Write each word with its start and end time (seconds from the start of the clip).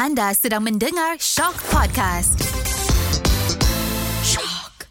Anda 0.00 0.32
sedang 0.32 0.64
mendengar 0.64 1.20
Shock 1.20 1.60
Podcast. 1.68 2.40
Shock. 4.24 4.88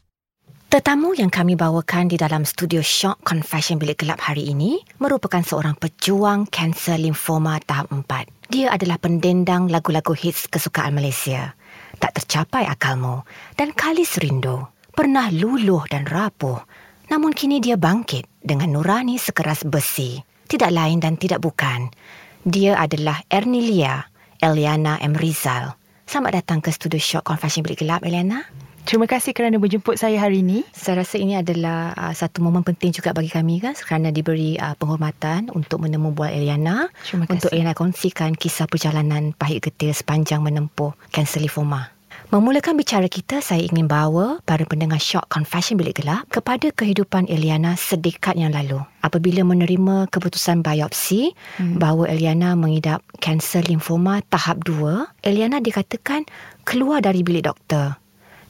Tetamu 0.70 1.18
yang 1.18 1.34
kami 1.34 1.58
bawakan 1.58 2.14
di 2.14 2.18
dalam 2.22 2.46
studio 2.46 2.86
Shock 2.86 3.26
Confession 3.26 3.82
Bilik 3.82 4.06
Gelap 4.06 4.22
hari 4.22 4.54
ini 4.54 4.78
merupakan 5.02 5.42
seorang 5.42 5.74
pejuang 5.82 6.46
kanser 6.54 7.02
limfoma 7.02 7.58
tahap 7.66 7.90
4. 7.90 8.06
Dia 8.54 8.70
adalah 8.70 9.02
pendendang 9.02 9.66
lagu-lagu 9.74 10.14
hits 10.14 10.46
kesukaan 10.46 10.94
Malaysia. 10.94 11.58
Tak 11.98 12.22
tercapai 12.22 12.70
akalmu 12.70 13.26
dan 13.58 13.74
kali 13.74 14.06
serindu. 14.06 14.62
Pernah 14.94 15.34
luluh 15.34 15.90
dan 15.90 16.06
rapuh. 16.06 16.62
Namun 17.10 17.34
kini 17.34 17.58
dia 17.58 17.82
bangkit 17.82 18.30
dengan 18.46 18.78
nurani 18.78 19.18
sekeras 19.18 19.66
besi. 19.66 20.22
Tidak 20.46 20.70
lain 20.70 21.02
dan 21.02 21.18
tidak 21.18 21.42
bukan. 21.42 21.90
Dia 22.46 22.78
adalah 22.78 23.26
Ernilia 23.26 24.06
Eliana 24.40 24.96
M. 25.04 25.16
Rizal. 25.16 25.76
Selamat 26.08 26.40
datang 26.42 26.64
ke 26.64 26.72
studio 26.72 26.98
Shock 26.98 27.28
Confession 27.28 27.62
Bilik 27.62 27.84
Gelap, 27.84 28.08
Eliana. 28.08 28.48
Terima 28.88 29.06
kasih 29.06 29.36
kerana 29.36 29.60
berjemput 29.60 30.00
saya 30.00 30.18
hari 30.18 30.42
ini. 30.42 30.66
Saya 30.74 31.04
rasa 31.04 31.20
ini 31.20 31.38
adalah 31.38 31.94
uh, 31.94 32.16
satu 32.16 32.42
momen 32.42 32.64
penting 32.66 32.90
juga 32.96 33.14
bagi 33.14 33.30
kami 33.30 33.62
kan 33.62 33.76
kerana 33.78 34.10
diberi 34.10 34.58
uh, 34.58 34.74
penghormatan 34.80 35.52
untuk 35.54 35.84
menemu 35.84 36.10
bual 36.16 36.32
Eliana 36.32 36.90
Terima 37.06 37.28
kasih. 37.28 37.36
untuk 37.36 37.50
Eliana 37.54 37.76
kongsikan 37.78 38.34
kisah 38.34 38.66
perjalanan 38.66 39.36
pahit 39.36 39.62
getir 39.62 39.94
sepanjang 39.94 40.42
menempuh 40.42 40.96
kanser 41.14 41.44
limfoma. 41.44 41.99
Memulakan 42.30 42.78
bicara 42.78 43.10
kita, 43.10 43.42
saya 43.42 43.66
ingin 43.66 43.90
bawa 43.90 44.38
para 44.46 44.62
pendengar 44.62 45.02
Shock 45.02 45.34
Confession 45.34 45.82
Bilik 45.82 45.98
Gelap 45.98 46.30
kepada 46.30 46.70
kehidupan 46.70 47.26
Eliana 47.26 47.74
sedekat 47.74 48.38
yang 48.38 48.54
lalu. 48.54 48.78
Apabila 49.02 49.42
menerima 49.42 50.06
keputusan 50.14 50.62
biopsi 50.62 51.34
hmm. 51.58 51.82
bahawa 51.82 52.06
Eliana 52.06 52.54
mengidap 52.54 53.02
kanser 53.18 53.66
limfoma 53.66 54.22
tahap 54.30 54.62
2, 54.62 55.26
Eliana 55.26 55.58
dikatakan 55.58 56.30
keluar 56.70 57.02
dari 57.02 57.26
bilik 57.26 57.50
doktor. 57.50 57.98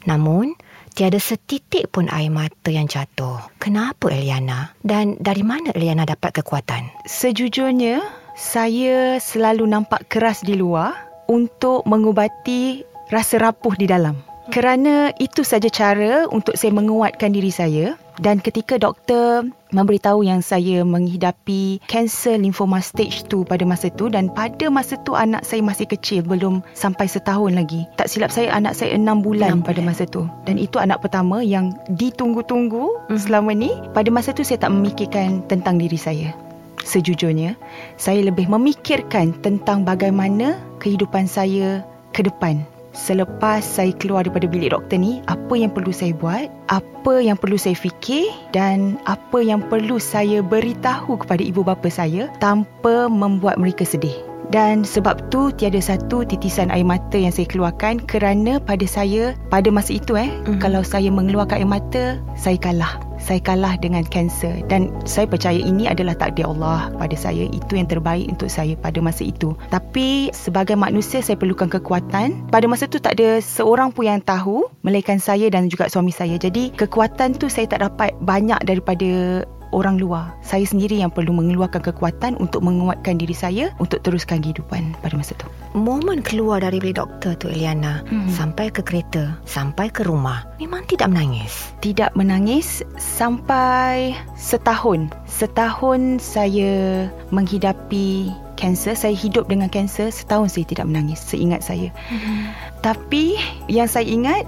Namun, 0.04 0.52
tiada 0.92 1.16
setitik 1.16 1.88
pun 1.88 2.12
air 2.12 2.28
mata 2.28 2.68
yang 2.68 2.84
jatuh. 2.84 3.40
Kenapa 3.64 4.12
Eliana? 4.12 4.76
Dan 4.84 5.16
dari 5.24 5.40
mana 5.40 5.72
Eliana 5.72 6.04
dapat 6.04 6.36
kekuatan? 6.44 7.08
Sejujurnya, 7.08 8.04
saya 8.36 9.16
selalu 9.16 9.64
nampak 9.64 10.04
keras 10.12 10.44
di 10.44 10.52
luar 10.52 11.08
untuk 11.32 11.86
mengubati 11.88 12.89
rasa 13.10 13.42
rapuh 13.42 13.74
di 13.76 13.90
dalam. 13.90 14.30
Kerana 14.50 15.14
itu 15.22 15.46
saja 15.46 15.70
cara 15.70 16.26
untuk 16.26 16.58
saya 16.58 16.74
menguatkan 16.74 17.30
diri 17.30 17.54
saya 17.54 17.94
dan 18.18 18.42
ketika 18.42 18.82
doktor 18.82 19.46
memberitahu 19.70 20.26
yang 20.26 20.42
saya 20.42 20.82
menghidapi 20.82 21.78
kanser 21.86 22.34
limfoma 22.34 22.82
stage 22.82 23.22
2 23.30 23.46
pada 23.46 23.62
masa 23.62 23.94
tu 23.94 24.10
dan 24.10 24.26
pada 24.26 24.66
masa 24.66 24.98
tu 25.06 25.14
anak 25.14 25.46
saya 25.46 25.62
masih 25.62 25.86
kecil 25.86 26.26
belum 26.26 26.66
sampai 26.74 27.06
setahun 27.06 27.54
lagi. 27.54 27.86
Tak 27.94 28.10
silap 28.10 28.34
saya 28.34 28.50
anak 28.50 28.74
saya 28.74 28.98
6 28.98 29.06
bulan 29.22 29.62
6 29.62 29.70
pada 29.70 29.80
masa 29.86 30.02
tu 30.10 30.26
dan 30.50 30.58
itu 30.58 30.82
anak 30.82 30.98
pertama 30.98 31.46
yang 31.46 31.70
ditunggu-tunggu 31.94 33.06
mm. 33.06 33.22
selama 33.22 33.54
ni. 33.54 33.70
Pada 33.94 34.10
masa 34.10 34.34
tu 34.34 34.42
saya 34.42 34.66
tak 34.66 34.74
memikirkan 34.74 35.46
tentang 35.46 35.78
diri 35.78 36.00
saya. 36.00 36.34
Sejujurnya, 36.82 37.54
saya 38.02 38.24
lebih 38.24 38.50
memikirkan 38.50 39.36
tentang 39.46 39.86
bagaimana 39.86 40.58
kehidupan 40.82 41.30
saya 41.30 41.86
ke 42.10 42.26
depan 42.26 42.66
Selepas 43.00 43.64
saya 43.64 43.96
keluar 43.96 44.28
daripada 44.28 44.44
bilik 44.44 44.76
doktor 44.76 45.00
ni, 45.00 45.24
apa 45.24 45.56
yang 45.56 45.72
perlu 45.72 45.88
saya 45.88 46.12
buat, 46.12 46.52
apa 46.68 47.24
yang 47.24 47.40
perlu 47.40 47.56
saya 47.56 47.72
fikir 47.72 48.28
dan 48.52 49.00
apa 49.08 49.40
yang 49.40 49.64
perlu 49.64 49.96
saya 49.96 50.44
beritahu 50.44 51.16
kepada 51.16 51.40
ibu 51.40 51.64
bapa 51.64 51.88
saya 51.88 52.28
tanpa 52.44 53.08
membuat 53.08 53.56
mereka 53.56 53.88
sedih. 53.88 54.29
Dan 54.50 54.82
sebab 54.82 55.30
tu 55.30 55.54
tiada 55.54 55.78
satu 55.78 56.26
titisan 56.26 56.74
air 56.74 56.82
mata 56.82 57.14
yang 57.14 57.30
saya 57.30 57.46
keluarkan 57.46 58.02
kerana 58.02 58.58
pada 58.58 58.82
saya 58.84 59.38
pada 59.46 59.70
masa 59.70 59.94
itu 59.94 60.18
eh 60.18 60.26
mm-hmm. 60.26 60.58
kalau 60.58 60.82
saya 60.82 61.06
mengeluarkan 61.08 61.62
air 61.62 61.70
mata 61.70 62.02
saya 62.34 62.58
kalah. 62.58 62.98
Saya 63.20 63.36
kalah 63.44 63.76
dengan 63.76 64.00
kanser. 64.08 64.64
Dan 64.66 64.90
saya 65.04 65.28
percaya 65.28 65.60
ini 65.60 65.84
adalah 65.84 66.16
takdir 66.16 66.48
Allah 66.48 66.88
pada 66.96 67.12
saya. 67.14 67.46
Itu 67.52 67.76
yang 67.76 67.84
terbaik 67.84 68.32
untuk 68.32 68.48
saya 68.48 68.74
pada 68.80 68.96
masa 69.04 69.28
itu. 69.28 69.52
Tapi 69.68 70.32
sebagai 70.32 70.74
manusia 70.74 71.20
saya 71.20 71.36
perlukan 71.36 71.68
kekuatan. 71.68 72.48
Pada 72.48 72.64
masa 72.64 72.88
itu 72.88 72.96
tak 72.96 73.20
ada 73.20 73.44
seorang 73.44 73.92
pun 73.92 74.08
yang 74.08 74.24
tahu 74.24 74.72
melainkan 74.80 75.20
saya 75.20 75.52
dan 75.52 75.68
juga 75.68 75.92
suami 75.92 76.10
saya. 76.10 76.40
Jadi 76.40 76.72
kekuatan 76.72 77.36
tu 77.36 77.52
saya 77.52 77.68
tak 77.68 77.84
dapat 77.84 78.16
banyak 78.24 78.58
daripada 78.64 79.44
orang 79.70 79.98
luar. 79.98 80.34
Saya 80.42 80.66
sendiri 80.66 80.98
yang 80.98 81.10
perlu 81.10 81.34
mengeluarkan 81.34 81.82
kekuatan 81.82 82.36
untuk 82.38 82.62
menguatkan 82.62 83.18
diri 83.18 83.34
saya 83.34 83.72
untuk 83.82 84.02
teruskan 84.04 84.42
kehidupan 84.42 84.94
pada 85.00 85.14
masa 85.14 85.34
itu. 85.34 85.48
Momen 85.74 86.22
keluar 86.22 86.62
dari 86.62 86.82
bilik 86.82 86.98
doktor 86.98 87.38
tu 87.38 87.46
Eliana 87.50 88.02
hmm. 88.06 88.30
sampai 88.30 88.70
ke 88.70 88.82
kereta, 88.82 89.38
sampai 89.46 89.88
ke 89.90 90.02
rumah, 90.06 90.46
memang 90.58 90.82
tidak 90.90 91.10
menangis. 91.10 91.70
Tidak 91.80 92.12
menangis 92.18 92.82
sampai 92.98 94.14
setahun. 94.34 95.10
Setahun 95.30 96.18
saya 96.20 97.06
menghidapi 97.30 98.30
kanser, 98.60 98.92
saya 98.92 99.16
hidup 99.16 99.48
dengan 99.48 99.72
kanser, 99.72 100.12
setahun 100.12 100.52
saya 100.52 100.68
tidak 100.68 100.86
menangis, 100.90 101.22
seingat 101.22 101.64
saya. 101.64 101.88
Hmm. 102.12 102.52
Tapi 102.84 103.40
yang 103.72 103.88
saya 103.88 104.04
ingat 104.04 104.44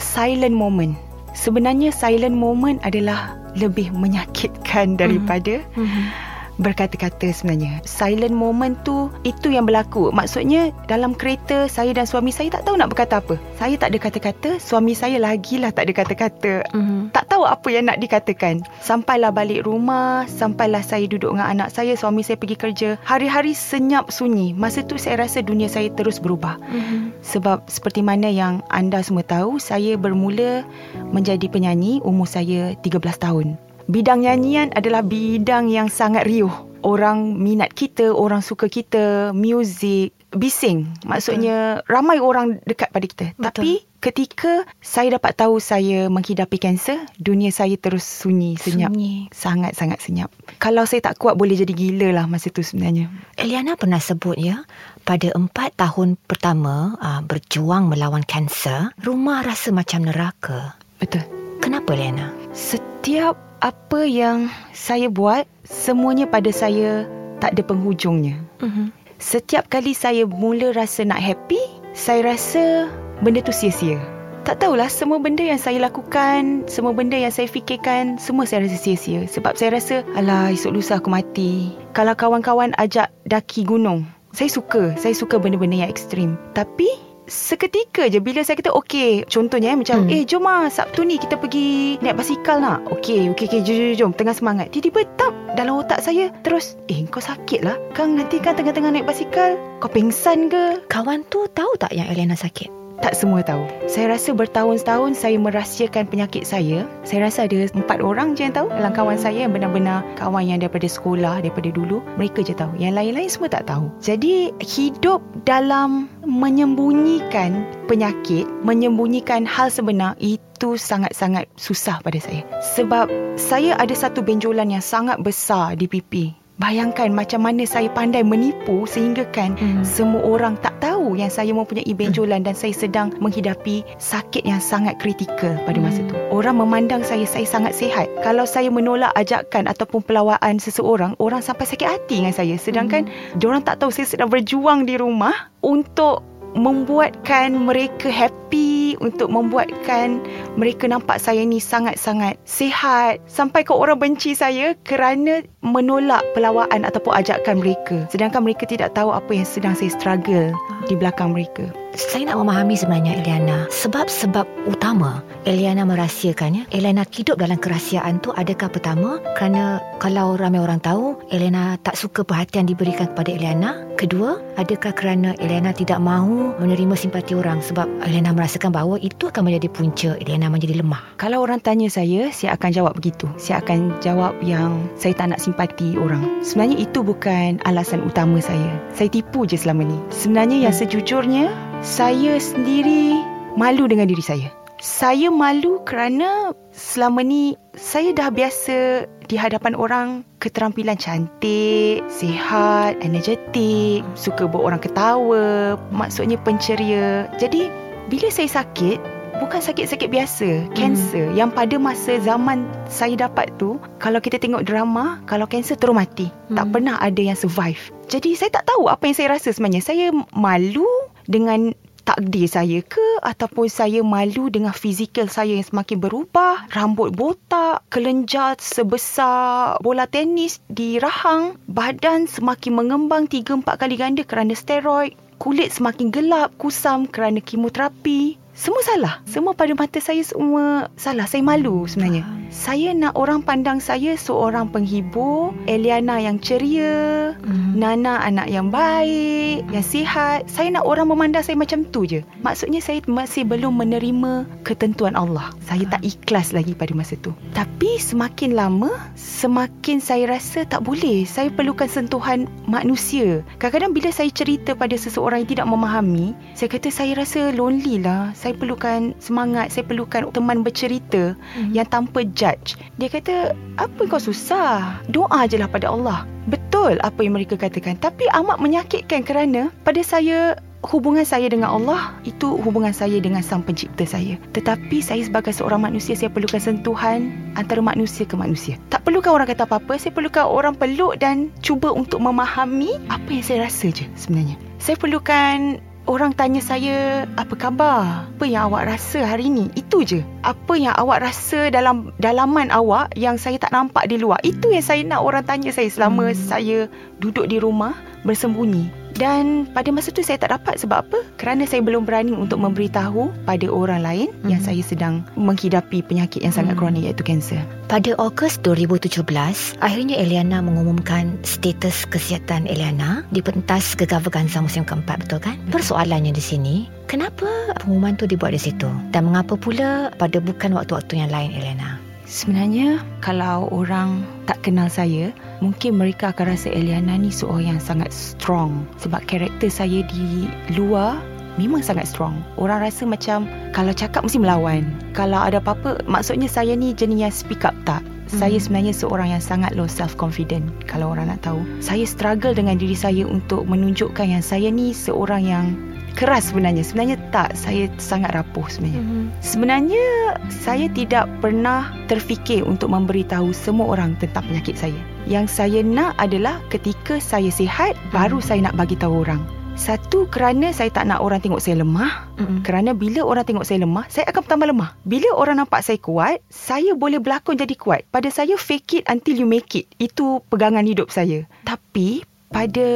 silent 0.00 0.56
moment. 0.56 1.09
Sebenarnya 1.32 1.94
silent 1.94 2.36
moment 2.36 2.78
adalah 2.82 3.38
lebih 3.58 3.90
menyakitkan 3.94 4.94
daripada 4.94 5.62
mm-hmm. 5.74 6.29
Berkata-kata 6.60 7.32
sebenarnya. 7.32 7.80
Silent 7.88 8.36
moment 8.36 8.76
tu 8.84 9.08
itu 9.24 9.48
yang 9.50 9.64
berlaku. 9.64 10.12
Maksudnya 10.12 10.70
dalam 10.86 11.16
kereta 11.16 11.66
saya 11.66 11.96
dan 11.96 12.04
suami 12.04 12.30
saya 12.30 12.52
tak 12.52 12.68
tahu 12.68 12.76
nak 12.76 12.92
berkata 12.92 13.18
apa. 13.18 13.40
Saya 13.56 13.80
tak 13.80 13.96
ada 13.96 13.98
kata-kata, 13.98 14.50
suami 14.60 14.92
saya 14.92 15.16
lagilah 15.16 15.72
tak 15.72 15.88
ada 15.88 15.92
kata-kata. 15.96 16.52
Mm-hmm. 16.76 17.16
Tak 17.16 17.24
tahu 17.32 17.48
apa 17.48 17.68
yang 17.72 17.88
nak 17.88 17.98
dikatakan. 17.98 18.60
Sampailah 18.84 19.32
balik 19.32 19.64
rumah, 19.64 20.28
sampailah 20.28 20.84
saya 20.84 21.08
duduk 21.08 21.34
dengan 21.34 21.48
anak 21.48 21.72
saya, 21.72 21.96
suami 21.96 22.20
saya 22.20 22.36
pergi 22.36 22.56
kerja. 22.60 22.88
Hari-hari 23.08 23.56
senyap 23.56 24.12
sunyi. 24.12 24.52
Masa 24.52 24.84
tu 24.84 25.00
saya 25.00 25.24
rasa 25.24 25.40
dunia 25.40 25.66
saya 25.66 25.88
terus 25.96 26.20
berubah. 26.20 26.60
Mm-hmm. 26.68 27.24
Sebab 27.24 27.64
seperti 27.72 28.04
mana 28.04 28.28
yang 28.28 28.60
anda 28.68 29.00
semua 29.00 29.24
tahu, 29.24 29.56
saya 29.56 29.96
bermula 29.96 30.62
menjadi 31.08 31.48
penyanyi 31.48 32.04
umur 32.04 32.28
saya 32.28 32.76
13 32.84 33.00
tahun. 33.16 33.69
Bidang 33.90 34.22
nyanyian 34.22 34.70
adalah 34.78 35.02
bidang 35.02 35.66
yang 35.66 35.90
sangat 35.90 36.22
riuh. 36.22 36.52
Orang 36.86 37.42
minat 37.42 37.74
kita, 37.74 38.14
orang 38.14 38.38
suka 38.38 38.70
kita, 38.70 39.34
muzik, 39.34 40.14
bising. 40.30 40.86
Maksudnya 41.02 41.82
Betul. 41.82 41.90
ramai 41.90 42.18
orang 42.22 42.62
dekat 42.70 42.88
pada 42.94 43.06
kita. 43.10 43.26
Betul. 43.34 43.50
Tapi 43.50 43.70
ketika 43.98 44.62
saya 44.78 45.18
dapat 45.18 45.34
tahu 45.34 45.58
saya 45.58 46.06
menghidapi 46.06 46.56
kanser, 46.62 47.02
dunia 47.18 47.50
saya 47.50 47.74
terus 47.74 48.06
sunyi, 48.06 48.54
senyap. 48.62 48.94
Sunyi. 48.94 49.26
Sangat-sangat 49.34 49.98
senyap. 49.98 50.30
Kalau 50.62 50.86
saya 50.86 51.10
tak 51.10 51.18
kuat 51.18 51.34
boleh 51.34 51.58
jadi 51.58 51.74
gila 51.74 52.14
lah 52.14 52.24
masa 52.30 52.48
tu 52.54 52.62
sebenarnya. 52.62 53.10
Eliana 53.42 53.74
pernah 53.74 53.98
sebut 53.98 54.38
ya, 54.38 54.62
pada 55.02 55.34
empat 55.34 55.74
tahun 55.74 56.14
pertama 56.30 56.94
uh, 57.02 57.20
berjuang 57.26 57.90
melawan 57.90 58.22
kanser, 58.22 58.94
rumah 59.02 59.42
rasa 59.42 59.74
macam 59.74 60.06
neraka. 60.06 60.78
Betul. 61.02 61.39
Kenapa 61.60 61.92
Eliana? 61.92 62.32
Setiap 62.56 63.36
apa 63.60 64.00
yang 64.08 64.48
saya 64.72 65.12
buat 65.12 65.44
semuanya 65.68 66.24
pada 66.24 66.48
saya 66.50 67.04
tak 67.40 67.56
ada 67.56 67.62
penghujungnya. 67.64 68.40
Uh-huh. 68.64 68.88
Setiap 69.20 69.68
kali 69.68 69.92
saya 69.92 70.24
mula 70.24 70.72
rasa 70.72 71.04
nak 71.04 71.20
happy, 71.20 71.60
saya 71.92 72.24
rasa 72.24 72.88
benda 73.20 73.44
tu 73.44 73.52
sia-sia. 73.52 74.00
Tak 74.48 74.64
tahulah 74.64 74.88
semua 74.88 75.20
benda 75.20 75.44
yang 75.44 75.60
saya 75.60 75.76
lakukan, 75.84 76.64
semua 76.64 76.96
benda 76.96 77.12
yang 77.12 77.28
saya 77.28 77.44
fikirkan, 77.44 78.16
semua 78.16 78.48
saya 78.48 78.64
rasa 78.64 78.80
sia-sia. 78.80 79.28
Sebab 79.28 79.52
saya 79.60 79.76
rasa, 79.76 80.00
alah 80.16 80.48
esok 80.48 80.80
lusa 80.80 80.96
aku 80.96 81.12
mati. 81.12 81.76
Kalau 81.92 82.16
kawan-kawan 82.16 82.72
ajak 82.80 83.12
daki 83.28 83.68
gunung, 83.68 84.08
saya 84.32 84.48
suka. 84.48 84.96
Saya 84.96 85.12
suka 85.12 85.36
benda-benda 85.36 85.84
yang 85.84 85.92
ekstrim. 85.92 86.40
Tapi 86.56 86.88
seketika 87.30 88.10
je 88.10 88.18
bila 88.18 88.42
saya 88.42 88.58
kata 88.58 88.74
okey 88.74 89.22
contohnya 89.30 89.72
eh, 89.72 89.78
macam 89.78 90.04
hmm. 90.04 90.10
eh 90.10 90.22
jom 90.26 90.50
ah 90.50 90.66
Sabtu 90.66 91.06
ni 91.06 91.16
kita 91.16 91.38
pergi 91.38 91.96
naik 92.02 92.18
basikal 92.18 92.58
nak. 92.58 92.82
Okey 92.90 93.30
okey 93.30 93.46
okey 93.46 93.60
jom, 93.62 93.76
jom 93.78 93.94
jom. 93.94 94.10
Tengah 94.12 94.34
semangat. 94.34 94.74
Tiba-tiba 94.74 95.06
tak 95.14 95.32
dalam 95.54 95.78
otak 95.78 96.02
saya 96.02 96.34
terus 96.42 96.74
eh 96.90 97.06
kau 97.06 97.22
sakit 97.22 97.62
lah. 97.62 97.78
Kang 97.94 98.18
nanti 98.18 98.42
kan 98.42 98.58
tengah-tengah 98.58 98.90
naik 98.90 99.06
basikal? 99.06 99.54
Kau 99.78 99.88
pingsan 99.88 100.50
ke? 100.50 100.82
Kawan 100.90 101.22
tu 101.30 101.46
tahu 101.54 101.70
tak 101.78 101.94
yang 101.94 102.10
Elena 102.10 102.34
sakit 102.34 102.79
tak 103.00 103.16
semua 103.16 103.40
tahu. 103.40 103.64
Saya 103.88 104.14
rasa 104.14 104.36
bertahun-tahun 104.36 105.16
saya 105.16 105.36
merahsiakan 105.40 106.06
penyakit 106.06 106.44
saya. 106.44 106.84
Saya 107.02 107.26
rasa 107.26 107.48
ada 107.48 107.66
empat 107.72 108.04
orang 108.04 108.36
je 108.36 108.46
yang 108.46 108.54
tahu 108.54 108.68
dalam 108.70 108.92
kawan 108.92 109.16
saya 109.16 109.48
yang 109.48 109.52
benar-benar 109.56 110.04
kawan 110.20 110.44
yang 110.46 110.60
daripada 110.60 110.86
sekolah, 110.86 111.40
daripada 111.40 111.72
dulu. 111.72 112.04
Mereka 112.20 112.44
je 112.44 112.54
tahu. 112.54 112.76
Yang 112.76 112.92
lain-lain 113.00 113.28
semua 113.32 113.48
tak 113.50 113.64
tahu. 113.66 113.88
Jadi 114.04 114.52
hidup 114.60 115.24
dalam 115.48 116.06
menyembunyikan 116.22 117.64
penyakit, 117.88 118.46
menyembunyikan 118.62 119.48
hal 119.48 119.72
sebenar 119.72 120.14
itu 120.20 120.76
sangat-sangat 120.76 121.48
susah 121.56 121.98
pada 122.04 122.20
saya. 122.20 122.44
Sebab 122.76 123.08
saya 123.40 123.74
ada 123.80 123.96
satu 123.96 124.20
benjolan 124.20 124.70
yang 124.70 124.84
sangat 124.84 125.18
besar 125.24 125.74
di 125.74 125.88
pipi 125.88 126.39
Bayangkan 126.60 127.08
macam 127.16 127.40
mana 127.40 127.64
saya 127.64 127.88
pandai 127.88 128.20
menipu 128.20 128.84
sehingga 128.84 129.24
kan 129.32 129.56
Hmm. 129.56 129.80
semua 129.80 130.20
orang 130.20 130.60
tak 130.60 130.76
tahu 130.84 131.16
yang 131.16 131.32
saya 131.32 131.56
mempunyai 131.56 131.88
benjolan 131.96 132.44
dan 132.44 132.52
saya 132.52 132.76
sedang 132.76 133.16
menghidapi 133.16 133.80
sakit 133.96 134.44
yang 134.44 134.60
sangat 134.60 135.00
kritikal 135.00 135.56
pada 135.64 135.80
masa 135.80 136.04
Hmm. 136.04 136.12
tu. 136.12 136.16
Orang 136.28 136.60
memandang 136.60 137.00
saya 137.00 137.24
saya 137.24 137.48
sangat 137.48 137.72
sihat. 137.72 138.12
Kalau 138.20 138.44
saya 138.44 138.68
menolak 138.68 139.08
ajakan 139.16 139.72
ataupun 139.72 140.04
pelawaan 140.04 140.60
seseorang, 140.60 141.16
orang 141.16 141.40
sampai 141.40 141.64
sakit 141.64 141.88
hati 141.88 142.20
dengan 142.20 142.36
saya. 142.36 142.60
Sedangkan 142.60 143.08
Hmm. 143.08 143.40
diorang 143.40 143.64
tak 143.64 143.80
tahu 143.80 143.88
saya 143.88 144.04
sedang 144.04 144.28
berjuang 144.28 144.84
di 144.84 145.00
rumah 145.00 145.48
untuk 145.64 146.20
membuatkan 146.52 147.56
mereka 147.56 148.12
happy 148.12 148.79
untuk 148.98 149.30
membuatkan 149.30 150.18
mereka 150.58 150.90
nampak 150.90 151.22
saya 151.22 151.46
ni 151.46 151.62
sangat-sangat 151.62 152.40
sihat. 152.42 153.22
Sampai 153.30 153.62
ke 153.62 153.70
orang 153.70 154.02
benci 154.02 154.34
saya 154.34 154.74
kerana 154.82 155.46
menolak 155.62 156.26
pelawaan 156.34 156.82
ataupun 156.82 157.14
ajakan 157.14 157.62
mereka. 157.62 158.08
Sedangkan 158.10 158.42
mereka 158.42 158.66
tidak 158.66 158.96
tahu 158.98 159.14
apa 159.14 159.30
yang 159.30 159.46
sedang 159.46 159.78
saya 159.78 159.92
struggle 159.94 160.50
di 160.90 160.94
belakang 160.98 161.30
mereka 161.36 161.70
Saya 162.08 162.32
nak 162.32 162.40
memahami 162.40 162.80
sebenarnya 162.80 163.20
Eliana 163.20 163.68
Sebab-sebab 163.68 164.48
utama 164.64 165.20
Eliana 165.44 165.84
merahsiakannya 165.84 166.72
Eliana 166.72 167.04
hidup 167.04 167.36
dalam 167.36 167.60
kerahsiaan 167.60 168.24
tu 168.24 168.32
Adakah 168.32 168.72
pertama 168.72 169.20
Kerana 169.36 169.84
kalau 170.00 170.40
ramai 170.40 170.64
orang 170.64 170.80
tahu 170.80 171.20
Eliana 171.28 171.76
tak 171.84 172.00
suka 172.00 172.24
perhatian 172.24 172.64
diberikan 172.64 173.12
kepada 173.12 173.36
Eliana 173.36 173.84
Kedua 174.00 174.40
Adakah 174.56 174.96
kerana 174.96 175.36
Eliana 175.36 175.76
tidak 175.76 176.00
mahu 176.00 176.56
Menerima 176.56 176.96
simpati 176.96 177.36
orang 177.36 177.60
Sebab 177.60 177.84
Eliana 178.08 178.32
merasakan 178.32 178.72
bahawa 178.72 178.96
Itu 178.96 179.28
akan 179.28 179.52
menjadi 179.52 179.68
punca 179.68 180.16
Eliana 180.16 180.48
menjadi 180.48 180.80
lemah 180.80 181.20
Kalau 181.20 181.44
orang 181.44 181.60
tanya 181.60 181.90
saya, 181.90 182.30
saya 182.30 182.54
akan 182.54 182.70
jawab 182.70 182.96
begitu. 182.96 183.26
Saya 183.36 183.58
akan 183.58 183.98
jawab 183.98 184.38
yang 184.40 184.86
saya 184.94 185.12
tak 185.12 185.34
nak 185.34 185.42
simpati 185.42 185.98
orang. 185.98 186.22
Sebenarnya 186.40 186.78
itu 186.78 187.02
bukan 187.02 187.58
alasan 187.66 188.06
utama 188.06 188.38
saya. 188.38 188.78
Saya 188.94 189.10
tipu 189.10 189.44
je 189.44 189.58
selama 189.58 189.84
ni. 189.84 189.98
Sebenarnya 190.14 190.70
yang 190.70 190.72
sejujurnya, 190.72 191.50
saya 191.80 192.36
sendiri 192.36 193.24
malu 193.56 193.88
dengan 193.88 194.04
diri 194.04 194.20
saya. 194.20 194.52
Saya 194.80 195.28
malu 195.28 195.80
kerana 195.84 196.52
selama 196.72 197.20
ni 197.20 197.56
saya 197.76 198.12
dah 198.16 198.32
biasa 198.32 199.04
di 199.28 199.36
hadapan 199.36 199.76
orang 199.76 200.24
keterampilan 200.40 200.96
cantik, 200.96 202.00
sihat, 202.08 202.96
energetik, 203.04 204.04
suka 204.16 204.48
buat 204.48 204.72
orang 204.72 204.80
ketawa, 204.80 205.76
maksudnya 205.92 206.40
penceria. 206.40 207.28
Jadi 207.36 207.68
bila 208.08 208.32
saya 208.32 208.64
sakit, 208.64 209.00
bukan 209.40 209.60
sakit-sakit 209.60 210.08
biasa, 210.08 210.48
kanser 210.72 211.32
hmm. 211.32 211.36
yang 211.36 211.52
pada 211.52 211.76
masa 211.76 212.16
zaman 212.24 212.64
saya 212.88 213.28
dapat 213.28 213.52
tu, 213.60 213.76
kalau 214.00 214.20
kita 214.20 214.36
tengok 214.40 214.64
drama, 214.64 215.20
kalau 215.28 215.44
kanser 215.44 215.76
terus 215.76 215.96
mati. 215.96 216.28
Hmm. 216.48 216.56
Tak 216.56 216.64
Hmm. 216.68 216.72
pernah 216.72 216.96
ada 217.00 217.20
yang 217.20 217.36
survive. 217.36 217.80
Jadi 218.08 218.32
saya 218.36 218.52
tak 218.52 218.68
tahu 218.68 218.88
apa 218.88 219.04
yang 219.08 219.16
saya 219.16 219.28
rasa 219.36 219.52
sebenarnya. 219.52 219.84
Saya 219.84 220.06
malu 220.32 220.88
dengan 221.30 221.70
takdir 222.02 222.50
saya 222.50 222.82
ke 222.82 223.22
ataupun 223.22 223.70
saya 223.70 224.02
malu 224.02 224.50
dengan 224.50 224.74
fizikal 224.74 225.30
saya 225.30 225.54
yang 225.54 225.62
semakin 225.62 226.02
berubah, 226.02 226.66
rambut 226.74 227.14
botak, 227.14 227.86
kelenjar 227.86 228.58
sebesar 228.58 229.78
bola 229.78 230.10
tenis 230.10 230.58
di 230.66 230.98
rahang, 230.98 231.54
badan 231.70 232.26
semakin 232.26 232.74
mengembang 232.74 233.30
3 233.30 233.62
4 233.62 233.62
kali 233.62 233.94
ganda 233.94 234.26
kerana 234.26 234.58
steroid, 234.58 235.14
kulit 235.38 235.70
semakin 235.70 236.10
gelap, 236.10 236.50
kusam 236.58 237.06
kerana 237.06 237.38
kemoterapi. 237.38 238.34
Semua 238.60 238.84
salah. 238.84 239.14
Semua 239.24 239.56
pada 239.56 239.72
mata 239.72 239.96
saya 240.04 240.20
semua 240.20 240.92
salah. 240.92 241.24
Saya 241.24 241.40
malu 241.40 241.88
sebenarnya. 241.88 242.28
Saya 242.52 242.92
nak 242.92 243.16
orang 243.16 243.40
pandang 243.40 243.80
saya 243.80 244.20
seorang 244.20 244.68
penghibur, 244.68 245.56
Eliana 245.64 246.20
yang 246.20 246.36
ceria, 246.36 247.32
Hmm. 247.40 247.78
Nana 247.78 248.20
anak 248.20 248.50
yang 248.50 248.68
baik, 248.68 249.64
yang 249.70 249.86
sihat. 249.86 250.44
Saya 250.50 250.74
nak 250.74 250.84
orang 250.84 251.08
memandang 251.08 251.46
saya 251.46 251.56
macam 251.56 251.86
tu 251.88 252.04
je. 252.04 252.20
Maksudnya 252.42 252.82
saya 252.82 253.00
masih 253.06 253.46
belum 253.46 253.78
menerima 253.80 254.44
ketentuan 254.66 255.14
Allah. 255.14 255.54
Saya 255.64 255.86
tak 255.88 256.02
ikhlas 256.02 256.50
lagi 256.50 256.74
pada 256.74 256.92
masa 256.92 257.14
tu. 257.22 257.32
Tapi 257.54 257.96
semakin 257.96 258.58
lama, 258.58 258.90
semakin 259.14 260.02
saya 260.02 260.26
rasa 260.36 260.66
tak 260.66 260.82
boleh. 260.82 261.22
Saya 261.24 261.48
perlukan 261.54 261.86
sentuhan 261.86 262.50
manusia. 262.66 263.46
Kadang-kadang 263.62 263.94
bila 263.94 264.10
saya 264.10 264.28
cerita 264.34 264.74
pada 264.74 264.98
seseorang 264.98 265.46
yang 265.46 265.50
tidak 265.54 265.66
memahami, 265.70 266.34
saya 266.58 266.68
kata 266.68 266.88
saya 266.90 267.12
rasa 267.14 267.54
lonely 267.54 268.02
lah. 268.02 268.34
Saya 268.34 268.49
perlukan 268.54 269.12
semangat, 269.18 269.74
saya 269.74 269.84
perlukan 269.86 270.30
teman 270.30 270.62
bercerita 270.64 271.34
Hmm. 271.56 271.70
yang 271.74 271.88
tanpa 271.88 272.24
judge. 272.36 272.78
Dia 272.96 273.08
kata, 273.10 273.56
apa 273.78 274.00
kau 274.06 274.20
susah? 274.20 275.00
Doa 275.10 275.46
je 275.46 275.58
lah 275.58 275.68
pada 275.70 275.90
Allah. 275.90 276.24
Betul 276.48 276.96
apa 277.04 277.20
yang 277.20 277.36
mereka 277.36 277.54
katakan. 277.58 278.00
Tapi 278.00 278.26
amat 278.32 278.58
menyakitkan 278.58 279.22
kerana 279.22 279.68
pada 279.84 280.00
saya 280.00 280.56
hubungan 280.80 281.28
saya 281.28 281.52
dengan 281.52 281.68
Allah 281.68 282.16
itu 282.24 282.56
hubungan 282.64 282.96
saya 282.96 283.20
dengan 283.20 283.44
sang 283.44 283.60
pencipta 283.60 284.08
saya. 284.08 284.40
Tetapi 284.56 285.04
saya 285.04 285.20
sebagai 285.20 285.52
seorang 285.52 285.84
manusia 285.84 286.16
saya 286.16 286.32
perlukan 286.32 286.56
sentuhan 286.56 287.28
antara 287.60 287.84
manusia 287.84 288.24
ke 288.24 288.32
manusia. 288.32 288.80
Tak 288.88 289.04
perlukan 289.04 289.36
orang 289.36 289.52
kata 289.52 289.68
apa-apa, 289.68 290.00
saya 290.00 290.16
perlukan 290.16 290.48
orang 290.48 290.72
peluk 290.72 291.20
dan 291.20 291.52
cuba 291.60 291.92
untuk 291.92 292.24
memahami 292.24 292.96
apa 293.12 293.28
yang 293.28 293.44
saya 293.44 293.58
rasa 293.68 293.92
je 293.92 294.08
sebenarnya. 294.16 294.56
Saya 294.80 294.96
perlukan 294.96 295.84
Orang 296.08 296.32
tanya 296.32 296.64
saya, 296.64 297.28
apa 297.36 297.54
khabar? 297.54 298.24
Apa 298.32 298.44
yang 298.48 298.72
awak 298.72 298.88
rasa 298.88 299.20
hari 299.24 299.52
ni? 299.52 299.68
Itu 299.76 300.00
je. 300.02 300.24
Apa 300.40 300.74
yang 300.80 300.96
awak 300.96 301.22
rasa 301.22 301.68
dalam 301.68 302.16
dalaman 302.16 302.72
awak 302.72 303.12
yang 303.14 303.36
saya 303.36 303.60
tak 303.60 303.70
nampak 303.70 304.08
di 304.08 304.16
luar? 304.16 304.40
Itu 304.40 304.72
yang 304.72 304.82
saya 304.82 305.04
nak 305.04 305.20
orang 305.22 305.44
tanya 305.44 305.70
saya 305.70 305.86
selama 305.92 306.32
Hmm. 306.32 306.36
saya 306.36 306.78
duduk 307.20 307.46
di 307.46 307.60
rumah 307.60 307.94
bersembunyi. 308.24 308.99
Dan 309.20 309.68
pada 309.76 309.92
masa 309.92 310.08
tu 310.08 310.24
saya 310.24 310.40
tak 310.40 310.56
dapat 310.56 310.80
sebab 310.80 311.04
apa? 311.04 311.18
Kerana 311.36 311.68
saya 311.68 311.84
belum 311.84 312.08
berani 312.08 312.32
untuk 312.32 312.56
memberitahu 312.56 313.44
pada 313.44 313.66
orang 313.68 314.00
lain 314.00 314.32
yang 314.48 314.64
Mhm. 314.64 314.66
saya 314.72 314.80
sedang 314.80 315.14
menghidapi 315.36 316.00
penyakit 316.00 316.40
yang 316.40 316.56
sangat 316.56 316.80
Hmm. 316.80 316.88
kronik 316.88 317.04
iaitu 317.04 317.20
kanser. 317.20 317.60
Pada 317.84 318.16
Ogos 318.16 318.56
2017, 318.64 319.76
akhirnya 319.84 320.16
Eliana 320.16 320.64
mengumumkan 320.64 321.36
status 321.44 322.08
kesihatan 322.08 322.64
Eliana 322.64 323.28
di 323.28 323.44
pentas 323.44 323.92
Gegar-Vaganza 323.92 324.64
musim 324.64 324.88
keempat, 324.88 325.28
betul 325.28 325.44
kan? 325.44 325.60
Persoalannya 325.68 326.32
di 326.32 326.40
sini, 326.40 326.74
kenapa 327.04 327.76
pengumuman 327.84 328.16
tu 328.16 328.24
dibuat 328.24 328.56
di 328.56 328.62
situ? 328.62 328.88
Dan 329.12 329.28
mengapa 329.28 329.60
pula 329.60 330.08
pada 330.16 330.40
bukan 330.40 330.72
waktu-waktu 330.72 331.20
yang 331.20 331.28
lain, 331.28 331.52
Eliana? 331.52 332.00
Sebenarnya 332.30 333.02
kalau 333.18 333.66
orang 333.74 334.22
tak 334.46 334.62
kenal 334.62 334.86
saya, 334.86 335.34
mungkin 335.58 335.98
mereka 335.98 336.30
akan 336.30 336.54
rasa 336.54 336.70
Eliana 336.70 337.18
ni 337.18 337.34
seorang 337.34 337.74
yang 337.74 337.82
sangat 337.82 338.14
strong 338.14 338.86
sebab 339.02 339.18
karakter 339.26 339.66
saya 339.66 340.06
di 340.06 340.46
luar 340.78 341.18
memang 341.58 341.82
sangat 341.82 342.06
strong. 342.06 342.38
Orang 342.54 342.86
rasa 342.86 343.02
macam 343.02 343.50
kalau 343.74 343.90
cakap 343.90 344.22
mesti 344.22 344.38
melawan. 344.38 344.86
Kalau 345.10 345.42
ada 345.42 345.58
apa-apa, 345.58 346.06
maksudnya 346.06 346.46
saya 346.46 346.78
ni 346.78 346.94
jenis 346.94 347.18
yang 347.18 347.34
speak 347.34 347.66
up 347.66 347.74
tak. 347.82 348.06
Saya 348.30 348.62
Hmm. 348.62 348.62
sebenarnya 348.62 348.94
seorang 348.94 349.34
yang 349.34 349.42
sangat 349.42 349.74
low 349.74 349.90
self 349.90 350.14
confident 350.14 350.70
kalau 350.86 351.10
orang 351.10 351.34
nak 351.34 351.42
tahu. 351.42 351.58
Saya 351.82 352.06
struggle 352.06 352.54
dengan 352.54 352.78
diri 352.78 352.94
saya 352.94 353.26
untuk 353.26 353.66
menunjukkan 353.66 354.38
yang 354.38 354.44
saya 354.46 354.70
ni 354.70 354.94
seorang 354.94 355.42
yang 355.42 355.74
keras 356.14 356.50
sebenarnya. 356.50 356.82
Sebenarnya 356.82 357.16
tak, 357.30 357.54
saya 357.54 357.86
sangat 357.96 358.34
rapuh 358.34 358.66
sebenarnya. 358.66 359.30
Sebenarnya 359.40 360.06
saya 360.50 360.86
tidak 360.92 361.30
pernah 361.38 361.90
terfikir 362.10 362.66
untuk 362.66 362.92
memberitahu 362.92 363.54
semua 363.54 363.94
orang 363.96 364.18
tentang 364.18 364.46
penyakit 364.46 364.76
saya. 364.76 364.98
Yang 365.28 365.46
saya 365.52 365.80
nak 365.84 366.16
adalah 366.18 366.58
ketika 366.72 367.22
saya 367.22 367.48
sihat 367.52 367.94
baru 368.10 368.42
saya 368.42 368.66
nak 368.66 368.76
bagi 368.76 368.96
tahu 368.98 369.22
orang. 369.22 369.42
Satu 369.80 370.28
kerana 370.28 370.76
saya 370.76 370.92
tak 370.92 371.08
nak 371.08 371.24
orang 371.24 371.40
tengok 371.40 371.62
saya 371.62 371.80
lemah 371.80 372.28
Mm-mm. 372.36 372.60
kerana 372.60 372.92
bila 372.92 373.24
orang 373.24 373.48
tengok 373.48 373.64
saya 373.64 373.80
lemah 373.80 374.04
saya 374.12 374.28
akan 374.28 374.44
bertambah 374.44 374.68
lemah. 374.76 374.90
Bila 375.08 375.32
orang 375.32 375.56
nampak 375.62 375.80
saya 375.80 375.96
kuat, 375.96 376.44
saya 376.52 376.92
boleh 376.92 377.16
berlakon 377.16 377.56
jadi 377.56 377.72
kuat. 377.80 378.04
Pada 378.12 378.28
saya 378.28 378.60
fake 378.60 379.00
it 379.00 379.04
until 379.08 379.40
you 379.40 379.48
make 379.48 379.72
it. 379.72 379.88
Itu 379.96 380.44
pegangan 380.52 380.84
hidup 380.84 381.08
saya. 381.08 381.48
Tapi 381.64 382.20
pada 382.50 382.88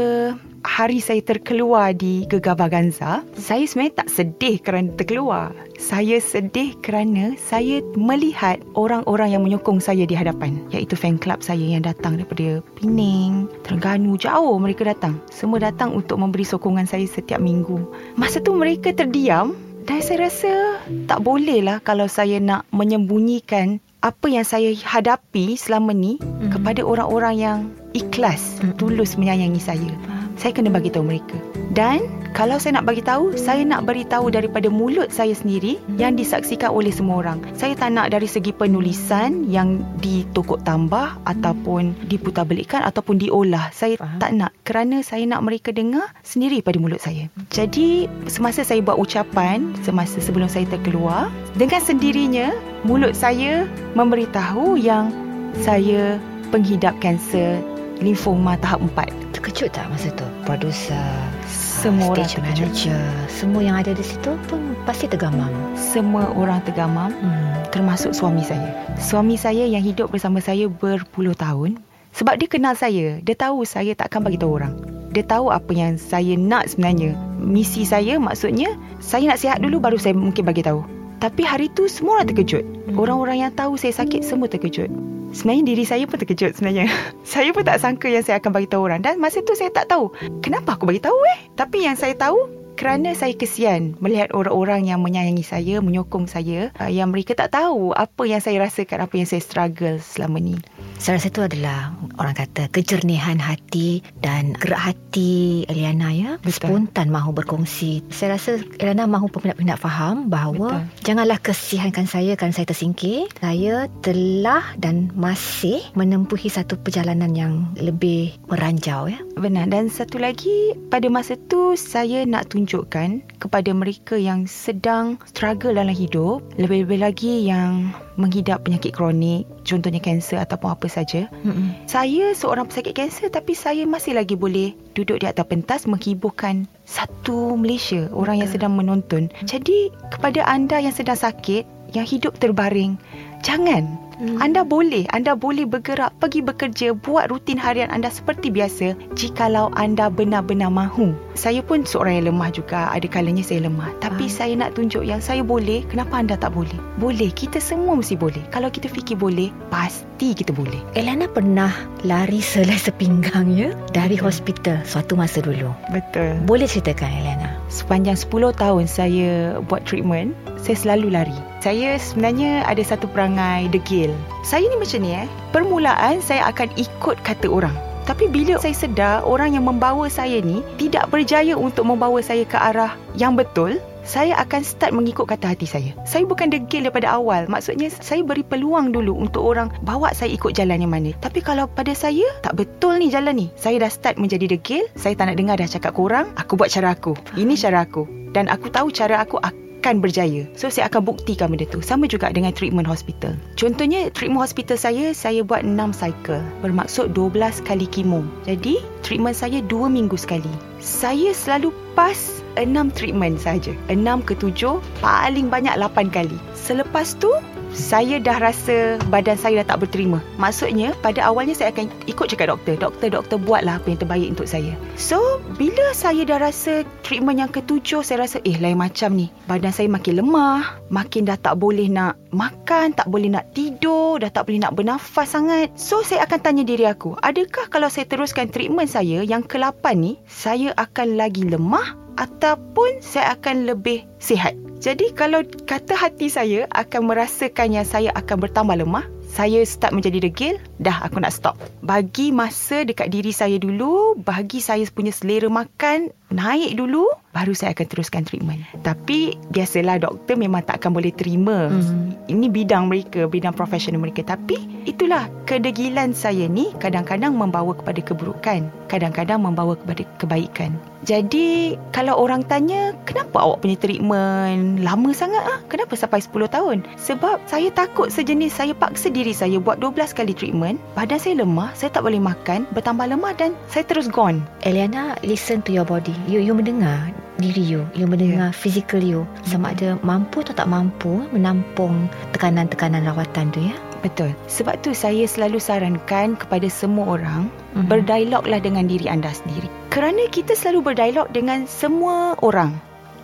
hari 0.66 0.98
saya 0.98 1.22
terkeluar 1.22 1.94
di 1.94 2.26
Gegar 2.26 2.58
Vaganza, 2.58 3.22
saya 3.38 3.62
sebenarnya 3.62 4.02
tak 4.02 4.08
sedih 4.10 4.56
kerana 4.58 4.90
terkeluar. 4.98 5.54
Saya 5.78 6.18
sedih 6.18 6.74
kerana 6.82 7.38
saya 7.38 7.78
melihat 7.94 8.58
orang-orang 8.74 9.30
yang 9.30 9.42
menyokong 9.46 9.78
saya 9.78 10.02
di 10.02 10.18
hadapan. 10.18 10.58
Iaitu 10.74 10.98
fan 10.98 11.22
club 11.22 11.38
saya 11.38 11.62
yang 11.62 11.86
datang 11.86 12.18
daripada 12.18 12.58
Pening, 12.80 13.46
Terengganu, 13.62 14.18
jauh 14.18 14.58
mereka 14.58 14.90
datang. 14.90 15.22
Semua 15.30 15.62
datang 15.62 15.94
untuk 15.94 16.18
memberi 16.18 16.42
sokongan 16.42 16.90
saya 16.90 17.06
setiap 17.06 17.38
minggu. 17.38 17.78
Masa 18.18 18.42
tu 18.42 18.56
mereka 18.56 18.90
terdiam 18.90 19.54
dan 19.86 20.02
saya 20.02 20.26
rasa 20.26 20.82
tak 21.06 21.22
boleh 21.22 21.62
lah 21.62 21.78
kalau 21.78 22.10
saya 22.10 22.40
nak 22.40 22.66
menyembunyikan 22.74 23.78
apa 24.00 24.26
yang 24.28 24.44
saya 24.44 24.72
hadapi 24.74 25.56
selama 25.56 25.92
ni 25.92 26.18
Mhm. 26.20 26.52
kepada 26.52 26.80
orang-orang 26.84 27.34
yang 27.36 27.58
ikhlas, 27.94 28.58
Mhm. 28.60 28.76
tulus 28.76 29.14
menyayangi 29.14 29.62
saya. 29.62 29.90
Saya 30.34 30.50
kena 30.50 30.66
bagi 30.68 30.90
tahu 30.90 31.06
mereka. 31.06 31.38
Dan 31.70 32.10
kalau 32.34 32.58
saya 32.58 32.82
nak 32.82 32.90
bagi 32.90 33.06
tahu, 33.06 33.38
saya 33.38 33.62
nak 33.62 33.86
beri 33.86 34.02
tahu 34.02 34.34
daripada 34.34 34.66
mulut 34.66 35.14
saya 35.14 35.30
sendiri 35.30 35.78
yang 35.94 36.18
disaksikan 36.18 36.74
oleh 36.74 36.90
semua 36.90 37.22
orang. 37.22 37.38
Saya 37.54 37.78
tak 37.78 37.94
nak 37.94 38.10
dari 38.10 38.26
segi 38.26 38.50
penulisan 38.50 39.46
yang 39.46 39.86
ditokok 40.02 40.66
tambah 40.66 41.22
ataupun 41.22 41.94
diputarbelikkan 42.10 42.82
ataupun 42.82 43.22
diolah. 43.22 43.70
Saya 43.70 43.94
Faham. 43.94 44.18
tak 44.18 44.30
nak 44.34 44.50
kerana 44.66 45.06
saya 45.06 45.22
nak 45.30 45.46
mereka 45.46 45.70
dengar 45.70 46.10
sendiri 46.26 46.66
pada 46.66 46.82
mulut 46.82 46.98
saya. 46.98 47.30
Jadi 47.54 48.10
semasa 48.26 48.66
saya 48.66 48.82
buat 48.82 48.98
ucapan 48.98 49.70
semasa 49.86 50.18
sebelum 50.18 50.50
saya 50.50 50.66
terkeluar, 50.66 51.30
dengan 51.54 51.78
sendirinya 51.78 52.50
mulut 52.82 53.14
saya 53.14 53.70
memberitahu 53.94 54.74
yang 54.74 55.14
saya 55.62 56.18
penghidap 56.50 56.98
kanser 56.98 57.62
limfoma 58.00 58.58
tahap 58.58 58.82
4. 58.82 59.34
Terkejut 59.34 59.70
tak 59.70 59.86
masa 59.90 60.08
tu? 60.14 60.24
Producer, 60.42 61.04
Semua 61.46 62.14
orang 62.14 62.24
stage 62.24 62.40
terkejut. 62.40 62.64
manager, 62.64 63.02
semua 63.28 63.60
yang 63.60 63.76
ada 63.76 63.92
di 63.92 64.02
situ 64.02 64.32
pun 64.48 64.74
pasti 64.82 65.04
tergamam. 65.06 65.50
Semua 65.74 66.30
orang 66.32 66.64
tergamam 66.64 67.12
Hmm. 67.12 67.52
termasuk 67.68 68.14
suami 68.14 68.40
saya. 68.40 68.72
Suami 68.96 69.34
saya 69.34 69.66
yang 69.66 69.82
hidup 69.82 70.08
bersama 70.08 70.38
saya 70.38 70.66
berpuluh 70.66 71.34
tahun 71.34 71.76
sebab 72.14 72.38
dia 72.38 72.46
kenal 72.46 72.72
saya, 72.72 73.18
dia 73.20 73.34
tahu 73.34 73.66
saya 73.66 73.90
takkan 73.92 74.22
bagi 74.22 74.38
tahu 74.38 74.56
orang. 74.56 74.74
Dia 75.10 75.22
tahu 75.22 75.50
apa 75.50 75.70
yang 75.70 75.94
saya 75.94 76.34
nak 76.34 76.70
sebenarnya. 76.70 77.14
Misi 77.38 77.82
saya 77.82 78.18
maksudnya 78.18 78.74
saya 78.98 79.30
nak 79.30 79.38
sihat 79.38 79.58
dulu 79.58 79.78
baru 79.78 79.98
saya 79.98 80.14
mungkin 80.14 80.42
bagi 80.42 80.62
tahu. 80.62 80.82
Tapi 81.24 81.40
hari 81.40 81.72
tu 81.72 81.88
semua 81.88 82.20
orang 82.20 82.28
terkejut. 82.28 82.60
Orang-orang 83.00 83.48
yang 83.48 83.52
tahu 83.56 83.80
saya 83.80 83.96
sakit 83.96 84.20
semua 84.20 84.44
terkejut. 84.44 84.92
Sebenarnya 85.32 85.64
diri 85.72 85.84
saya 85.88 86.04
pun 86.04 86.20
terkejut 86.20 86.52
sebenarnya. 86.52 86.84
saya 87.24 87.48
pun 87.56 87.64
tak 87.64 87.80
sangka 87.80 88.12
yang 88.12 88.20
saya 88.20 88.44
akan 88.44 88.52
bagi 88.52 88.68
tahu 88.68 88.84
orang 88.84 89.00
dan 89.00 89.16
masa 89.16 89.40
tu 89.40 89.56
saya 89.56 89.72
tak 89.72 89.88
tahu 89.88 90.12
kenapa 90.44 90.76
aku 90.76 90.84
bagi 90.84 91.00
tahu 91.00 91.16
eh. 91.32 91.48
Tapi 91.56 91.88
yang 91.88 91.96
saya 91.96 92.12
tahu 92.12 92.36
kerana 92.74 93.14
saya 93.14 93.32
kesian 93.38 93.94
melihat 94.02 94.34
orang-orang 94.34 94.90
yang 94.90 95.00
menyayangi 95.00 95.46
saya, 95.46 95.78
menyokong 95.78 96.26
saya 96.26 96.74
uh, 96.78 96.90
yang 96.90 97.14
mereka 97.14 97.38
tak 97.38 97.54
tahu 97.54 97.94
apa 97.94 98.22
yang 98.26 98.42
saya 98.42 98.62
rasakan, 98.62 99.06
apa 99.06 99.14
yang 99.14 99.28
saya 99.30 99.42
struggle 99.42 99.96
selama 100.02 100.42
ni. 100.42 100.58
Saya 100.98 101.18
rasa 101.18 101.28
itu 101.28 101.42
adalah 101.42 101.92
orang 102.16 102.38
kata 102.38 102.70
kejernihan 102.70 103.36
hati 103.36 104.00
dan 104.22 104.54
gerak 104.56 104.92
hati 104.92 105.66
Eliana 105.68 106.14
ya. 106.14 106.30
Betul. 106.40 106.70
Spontan 106.70 107.10
mahu 107.10 107.34
berkongsi. 107.34 108.00
Saya 108.14 108.38
rasa 108.38 108.62
Eliana 108.78 109.04
mahu 109.10 109.28
peminat-peminat 109.28 109.78
faham 109.78 110.30
bahawa 110.30 110.86
Betul. 110.86 111.04
janganlah 111.04 111.38
kesihankan 111.42 112.06
saya 112.06 112.38
kerana 112.38 112.54
saya 112.54 112.70
tersingkir. 112.70 113.26
Saya 113.38 113.90
telah 114.00 114.64
dan 114.78 115.10
masih 115.18 115.82
menempuhi 115.98 116.48
satu 116.48 116.78
perjalanan 116.78 117.34
yang 117.36 117.68
lebih 117.76 118.34
meranjau 118.48 119.10
ya. 119.10 119.20
Benar 119.34 119.68
dan 119.68 119.90
satu 119.90 120.16
lagi 120.22 120.72
pada 120.88 121.10
masa 121.10 121.36
tu 121.50 121.74
saya 121.74 122.24
nak 122.24 122.48
tunjukkan 122.64 123.36
kepada 123.36 123.70
mereka 123.76 124.16
yang 124.16 124.48
sedang 124.48 125.20
struggle 125.28 125.76
dalam 125.76 125.92
hidup, 125.92 126.40
lebih-lebih 126.56 127.04
lagi 127.04 127.44
yang 127.44 127.92
menghidap 128.16 128.64
penyakit 128.64 128.96
kronik, 128.96 129.44
contohnya 129.68 130.00
kanser 130.00 130.40
ataupun 130.40 130.72
apa 130.72 130.88
saja. 130.88 131.28
Mm-mm. 131.44 131.76
Saya 131.84 132.32
seorang 132.32 132.72
pesakit 132.72 132.96
kanser 132.96 133.28
tapi 133.28 133.52
saya 133.52 133.84
masih 133.84 134.16
lagi 134.16 134.32
boleh 134.32 134.72
duduk 134.96 135.20
di 135.20 135.28
atas 135.28 135.44
pentas 135.44 135.84
menghiburkan 135.84 136.64
satu 136.88 137.52
Malaysia, 137.60 138.08
orang 138.16 138.40
yang 138.40 138.48
sedang 138.48 138.72
menonton. 138.72 139.28
Jadi 139.44 139.92
kepada 140.08 140.48
anda 140.48 140.80
yang 140.80 140.96
sedang 140.96 141.20
sakit, 141.20 141.68
yang 141.92 142.08
hidup 142.08 142.40
terbaring, 142.40 142.96
jangan 143.44 144.00
Hmm. 144.18 144.38
anda 144.38 144.62
boleh, 144.62 145.04
anda 145.10 145.34
boleh 145.34 145.66
bergerak, 145.66 146.14
pergi 146.22 146.40
bekerja, 146.40 146.86
buat 146.94 147.30
rutin 147.30 147.58
harian 147.58 147.90
anda 147.90 148.10
seperti 148.10 148.50
biasa 148.50 148.94
jikalau 149.18 149.74
anda 149.74 150.06
benar-benar 150.10 150.70
mahu. 150.70 151.14
Saya 151.34 151.60
pun 151.66 151.82
seorang 151.82 152.22
yang 152.22 152.34
lemah 152.34 152.50
juga, 152.54 152.88
ada 152.94 153.06
kalanya 153.10 153.42
saya 153.42 153.66
lemah. 153.66 153.90
Tapi 153.98 154.30
Ah. 154.30 154.32
saya 154.32 154.52
nak 154.54 154.78
tunjuk 154.78 155.02
yang 155.02 155.18
saya 155.18 155.42
boleh, 155.42 155.82
kenapa 155.90 156.18
anda 156.20 156.38
tak 156.38 156.54
boleh? 156.54 156.78
Boleh, 156.98 157.34
kita 157.34 157.58
semua 157.58 157.98
mesti 157.98 158.14
boleh. 158.14 158.42
Kalau 158.54 158.70
kita 158.70 158.86
fikir 158.86 159.18
boleh, 159.18 159.50
pasti 159.68 160.30
kita 160.30 160.54
boleh. 160.54 160.78
Eliana 160.94 161.26
pernah 161.26 161.74
lari 162.06 162.38
selai 162.38 162.78
sepinggang 162.78 163.50
ya 163.50 163.74
dari 163.90 164.14
Betul. 164.14 164.30
hospital 164.30 164.76
suatu 164.86 165.18
masa 165.18 165.42
dulu. 165.42 165.74
Betul. 165.90 166.38
Boleh 166.46 166.70
ceritakan 166.70 167.10
Eliana? 167.10 167.50
Sepanjang 167.66 168.14
10 168.14 168.54
tahun 168.54 168.86
saya 168.86 169.58
buat 169.66 169.82
treatment, 169.82 170.38
saya 170.62 170.78
selalu 170.78 171.10
lari. 171.10 171.38
Saya 171.64 171.96
sebenarnya 171.96 172.60
ada 172.68 172.84
satu 172.84 173.08
perangai 173.08 173.72
degil. 173.72 174.12
Saya 174.44 174.68
ni 174.68 174.76
macam 174.76 175.00
ni 175.00 175.16
eh. 175.16 175.24
Permulaan 175.48 176.20
saya 176.20 176.52
akan 176.52 176.68
ikut 176.76 177.16
kata 177.24 177.48
orang. 177.48 177.72
Tapi 178.04 178.28
bila 178.28 178.60
saya 178.60 178.76
sedar 178.76 179.24
orang 179.24 179.56
yang 179.56 179.64
membawa 179.64 180.12
saya 180.12 180.44
ni 180.44 180.60
tidak 180.76 181.08
berjaya 181.08 181.56
untuk 181.56 181.88
membawa 181.88 182.20
saya 182.20 182.44
ke 182.44 182.52
arah 182.60 182.92
yang 183.16 183.32
betul, 183.32 183.80
saya 184.04 184.36
akan 184.44 184.60
start 184.60 184.92
mengikut 184.92 185.24
kata 185.24 185.56
hati 185.56 185.64
saya. 185.64 185.96
Saya 186.04 186.28
bukan 186.28 186.52
degil 186.52 186.84
daripada 186.84 187.16
awal. 187.16 187.48
Maksudnya 187.48 187.88
saya 187.88 188.20
beri 188.20 188.44
peluang 188.44 188.92
dulu 188.92 189.16
untuk 189.16 189.40
orang 189.40 189.72
bawa 189.80 190.12
saya 190.12 190.36
ikut 190.36 190.52
jalan 190.52 190.84
yang 190.84 190.92
mana. 190.92 191.16
Tapi 191.24 191.40
kalau 191.40 191.64
pada 191.64 191.96
saya 191.96 192.28
tak 192.44 192.60
betul 192.60 193.00
ni 193.00 193.08
jalan 193.08 193.40
ni. 193.40 193.48
Saya 193.56 193.80
dah 193.80 193.88
start 193.88 194.20
menjadi 194.20 194.52
degil. 194.52 194.84
Saya 195.00 195.16
tak 195.16 195.32
nak 195.32 195.40
dengar 195.40 195.56
dah 195.56 195.64
cakap 195.72 195.96
korang. 195.96 196.28
Aku 196.36 196.60
buat 196.60 196.68
cara 196.68 196.92
aku. 196.92 197.16
Ini 197.40 197.56
cara 197.56 197.88
aku. 197.88 198.04
Dan 198.36 198.52
aku 198.52 198.68
tahu 198.68 198.92
cara 198.92 199.24
aku 199.24 199.40
akan 199.84 200.00
berjaya. 200.00 200.48
So 200.56 200.72
saya 200.72 200.88
akan 200.88 201.04
buktikan 201.04 201.52
benda 201.52 201.68
tu. 201.68 201.84
Sama 201.84 202.08
juga 202.08 202.32
dengan 202.32 202.56
treatment 202.56 202.88
hospital. 202.88 203.36
Contohnya 203.60 204.08
treatment 204.16 204.40
hospital 204.40 204.80
saya, 204.80 205.12
saya 205.12 205.44
buat 205.44 205.60
6 205.60 205.76
cycle. 205.92 206.40
Bermaksud 206.64 207.12
12 207.12 207.60
kali 207.68 207.84
kemo. 207.92 208.24
Jadi 208.48 208.80
treatment 209.04 209.36
saya 209.36 209.60
2 209.60 209.92
minggu 209.92 210.16
sekali. 210.16 210.48
Saya 210.80 211.36
selalu 211.36 211.68
pas 211.92 212.16
6 212.56 212.72
treatment 212.96 213.36
saja. 213.36 213.76
6 213.92 214.24
ke 214.24 214.32
7, 214.40 214.80
paling 215.04 215.52
banyak 215.52 215.76
8 215.76 216.08
kali. 216.08 216.40
Selepas 216.56 217.12
tu, 217.20 217.28
saya 217.74 218.22
dah 218.22 218.38
rasa 218.38 218.96
badan 219.10 219.34
saya 219.34 219.60
dah 219.60 219.74
tak 219.74 219.84
berterima. 219.84 220.22
Maksudnya, 220.38 220.94
pada 221.02 221.26
awalnya 221.26 221.52
saya 221.58 221.74
akan 221.74 221.90
ikut 222.06 222.30
cakap 222.30 222.54
doktor. 222.54 222.78
Doktor, 222.78 223.10
doktor 223.10 223.36
buatlah 223.42 223.82
apa 223.82 223.90
yang 223.90 224.00
terbaik 224.00 224.28
untuk 224.38 224.46
saya. 224.46 224.78
So, 224.94 225.42
bila 225.58 225.90
saya 225.92 226.22
dah 226.22 226.38
rasa 226.38 226.86
treatment 227.02 227.42
yang 227.42 227.50
ketujuh, 227.50 228.06
saya 228.06 228.24
rasa, 228.24 228.38
eh 228.46 228.56
lain 228.62 228.78
macam 228.78 229.12
ni. 229.18 229.28
Badan 229.50 229.74
saya 229.74 229.90
makin 229.90 230.22
lemah, 230.22 230.78
makin 230.88 231.26
dah 231.26 231.36
tak 231.36 231.58
boleh 231.58 231.90
nak 231.90 232.14
makan, 232.30 232.94
tak 232.94 233.10
boleh 233.10 233.28
nak 233.28 233.50
tidur, 233.52 234.22
dah 234.22 234.30
tak 234.30 234.46
boleh 234.46 234.62
nak 234.62 234.78
bernafas 234.78 235.34
sangat. 235.34 235.74
So, 235.74 236.06
saya 236.06 236.24
akan 236.30 236.38
tanya 236.40 236.62
diri 236.62 236.86
aku, 236.86 237.18
adakah 237.26 237.66
kalau 237.68 237.90
saya 237.90 238.06
teruskan 238.06 238.48
treatment 238.54 238.86
saya 238.86 239.26
yang 239.26 239.42
ke-8 239.42 239.82
ni, 239.98 240.22
saya 240.30 240.70
akan 240.78 241.18
lagi 241.18 241.42
lemah 241.42 241.98
ataupun 242.14 243.02
saya 243.02 243.34
akan 243.34 243.66
lebih 243.66 244.06
sihat. 244.22 244.54
Jadi 244.82 245.14
kalau 245.14 245.46
kata 245.46 245.94
hati 245.96 246.28
saya 246.28 246.66
akan 246.72 247.08
merasakan 247.08 247.74
yang 247.74 247.86
saya 247.86 248.10
akan 248.12 248.36
bertambah 248.42 248.76
lemah, 248.80 249.06
saya 249.34 249.66
start 249.66 249.90
menjadi 249.90 250.30
degil, 250.30 250.54
dah 250.78 251.02
aku 251.02 251.18
nak 251.18 251.34
stop. 251.34 251.58
Bagi 251.82 252.30
masa 252.30 252.86
dekat 252.86 253.10
diri 253.10 253.34
saya 253.34 253.58
dulu, 253.58 254.14
bagi 254.14 254.62
saya 254.62 254.86
punya 254.90 255.10
selera 255.10 255.50
makan 255.50 256.14
naik 256.34 256.74
dulu, 256.74 257.06
baru 257.30 257.54
saya 257.54 257.74
akan 257.74 257.86
teruskan 257.86 258.22
treatment. 258.26 258.62
Tapi 258.82 259.38
biasalah 259.54 260.02
doktor 260.02 260.34
memang 260.34 260.66
tak 260.66 260.82
akan 260.82 260.98
boleh 260.98 261.14
terima. 261.14 261.70
Hmm. 261.70 262.14
Ini 262.26 262.50
bidang 262.50 262.90
mereka, 262.90 263.30
bidang 263.30 263.54
profesional 263.54 264.02
mereka. 264.02 264.26
Tapi 264.26 264.58
itulah 264.86 265.30
kedegilan 265.46 266.14
saya 266.14 266.50
ni 266.50 266.74
kadang-kadang 266.82 267.34
membawa 267.34 267.74
kepada 267.74 268.02
keburukan, 268.02 268.66
kadang-kadang 268.90 269.42
membawa 269.42 269.78
kepada 269.78 270.02
kebaikan. 270.18 270.74
Jadi 271.04 271.76
kalau 271.92 272.16
orang 272.16 272.40
tanya, 272.48 272.96
kenapa 273.04 273.44
awak 273.44 273.60
punya 273.60 273.76
treatment 273.76 274.80
lama 274.80 275.12
sangat 275.12 275.44
ah? 275.44 275.60
Kenapa 275.68 276.00
sampai 276.00 276.24
10 276.24 276.48
tahun? 276.48 276.76
Sebab 276.96 277.44
saya 277.44 277.68
takut 277.76 278.08
sejenis 278.08 278.56
saya 278.56 278.72
paksa 278.72 279.12
diri 279.12 279.36
saya 279.36 279.60
buat 279.60 279.84
12 279.84 280.16
kali 280.16 280.32
treatment, 280.32 280.80
badan 280.96 281.20
saya 281.20 281.44
lemah, 281.44 281.76
saya 281.76 281.92
tak 281.92 282.08
boleh 282.08 282.24
makan, 282.24 282.64
bertambah 282.72 283.04
lemah 283.04 283.36
dan 283.36 283.52
saya 283.68 283.84
terus 283.84 284.08
gone. 284.08 284.40
Eliana, 284.64 285.12
listen 285.20 285.60
to 285.60 285.76
your 285.76 285.84
body. 285.84 286.16
You 286.24 286.40
you 286.40 286.56
mendengar 286.56 287.12
diri 287.36 287.60
you, 287.60 287.84
you 287.92 288.08
mendengar 288.08 288.48
yeah. 288.48 288.56
physical 288.56 289.02
you. 289.02 289.28
Sama 289.44 289.76
ada 289.76 290.00
mampu 290.00 290.40
atau 290.40 290.56
tak 290.56 290.70
mampu 290.70 291.26
menampung 291.34 292.08
tekanan-tekanan 292.32 293.04
rawatan 293.04 293.52
tu 293.52 293.60
ya. 293.60 293.76
Betul. 294.00 294.32
Sebab 294.48 294.80
tu 294.80 294.96
saya 294.96 295.24
selalu 295.28 295.60
sarankan 295.60 296.36
kepada 296.36 296.68
semua 296.68 297.20
orang 297.20 297.48
Mhm. 297.76 297.88
berdialoglah 297.90 298.60
dengan 298.62 298.88
diri 298.88 299.04
anda 299.10 299.32
sendiri. 299.32 299.68
Kerana 299.92 300.24
kita 300.32 300.56
selalu 300.56 300.92
berdialog 300.94 301.28
dengan 301.34 301.68
semua 301.68 302.38
orang. 302.40 302.72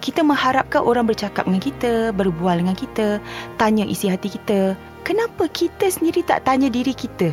Kita 0.00 0.24
mengharapkan 0.24 0.80
orang 0.80 1.04
bercakap 1.04 1.44
dengan 1.44 1.60
kita, 1.60 1.92
berbual 2.16 2.64
dengan 2.64 2.76
kita, 2.76 3.20
tanya 3.60 3.84
isi 3.84 4.08
hati 4.08 4.32
kita. 4.32 4.72
Kenapa 5.04 5.48
kita 5.52 5.88
sendiri 5.92 6.24
tak 6.24 6.48
tanya 6.48 6.72
diri 6.72 6.96
kita? 6.96 7.32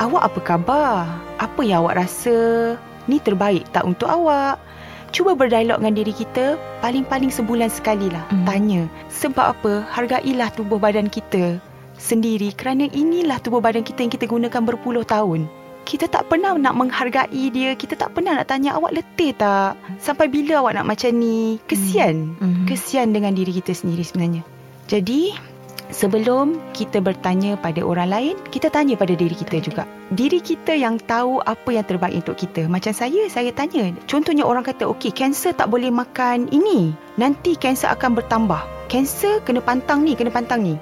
Awak 0.00 0.22
apa 0.32 0.40
khabar? 0.44 1.08
Apa 1.40 1.60
yang 1.64 1.84
awak 1.84 2.04
rasa? 2.04 2.36
Ni 3.08 3.20
terbaik 3.20 3.68
tak 3.72 3.84
untuk 3.84 4.08
awak? 4.08 4.56
Cuba 5.16 5.32
berdialog 5.32 5.80
dengan 5.80 5.96
diri 5.96 6.12
kita 6.12 6.60
paling-paling 6.84 7.32
sebulan 7.32 7.72
sekali 7.72 8.12
lah. 8.12 8.28
Hmm. 8.28 8.44
Tanya. 8.44 8.84
Sebab 9.08 9.56
apa? 9.56 9.80
Hargailah 9.88 10.52
tubuh 10.52 10.76
badan 10.76 11.08
kita 11.08 11.56
sendiri 11.96 12.52
kerana 12.52 12.84
inilah 12.92 13.40
tubuh 13.40 13.64
badan 13.64 13.80
kita 13.80 14.04
yang 14.04 14.12
kita 14.12 14.28
gunakan 14.28 14.60
berpuluh 14.60 15.08
tahun. 15.08 15.48
kita 15.86 16.10
tak 16.10 16.26
pernah 16.26 16.52
nak 16.58 16.74
menghargai 16.74 17.48
dia. 17.48 17.72
Kita 17.78 17.96
tak 17.96 18.12
pernah 18.12 18.36
nak 18.36 18.50
tanya 18.50 18.74
awak 18.74 18.92
letih 18.92 19.32
tak? 19.32 19.78
Sampai 20.02 20.26
bila 20.26 20.58
awak 20.58 20.76
nak 20.76 20.84
macam 20.84 21.14
ni? 21.14 21.62
Kesian. 21.64 22.36
Mhm. 22.36 22.66
Kesian 22.66 23.14
dengan 23.14 23.32
diri 23.32 23.54
kita 23.54 23.70
sendiri 23.70 24.02
sebenarnya. 24.02 24.42
Jadi, 24.90 25.30
sebelum 25.90 26.58
kita 26.72 26.98
bertanya 27.02 27.54
pada 27.58 27.82
orang 27.82 28.08
lain, 28.10 28.34
kita 28.50 28.70
tanya 28.72 28.94
pada 28.98 29.12
diri 29.14 29.34
kita 29.34 29.60
juga. 29.62 29.84
Diri 30.14 30.38
kita 30.38 30.74
yang 30.74 30.98
tahu 31.02 31.42
apa 31.42 31.70
yang 31.74 31.86
terbaik 31.86 32.22
untuk 32.22 32.38
kita. 32.38 32.70
Macam 32.70 32.94
saya, 32.94 33.26
saya 33.26 33.50
tanya. 33.50 33.90
Contohnya 34.06 34.46
orang 34.46 34.62
kata, 34.62 34.86
okey, 34.94 35.10
kanser 35.12 35.54
tak 35.54 35.68
boleh 35.68 35.90
makan 35.90 36.46
ini. 36.54 36.94
Nanti 37.18 37.58
kanser 37.58 37.90
akan 37.92 38.18
bertambah. 38.18 38.62
Kanser 38.86 39.42
kena 39.42 39.58
pantang 39.58 40.06
ni, 40.06 40.14
kena 40.14 40.30
pantang 40.30 40.62
ni. 40.62 40.78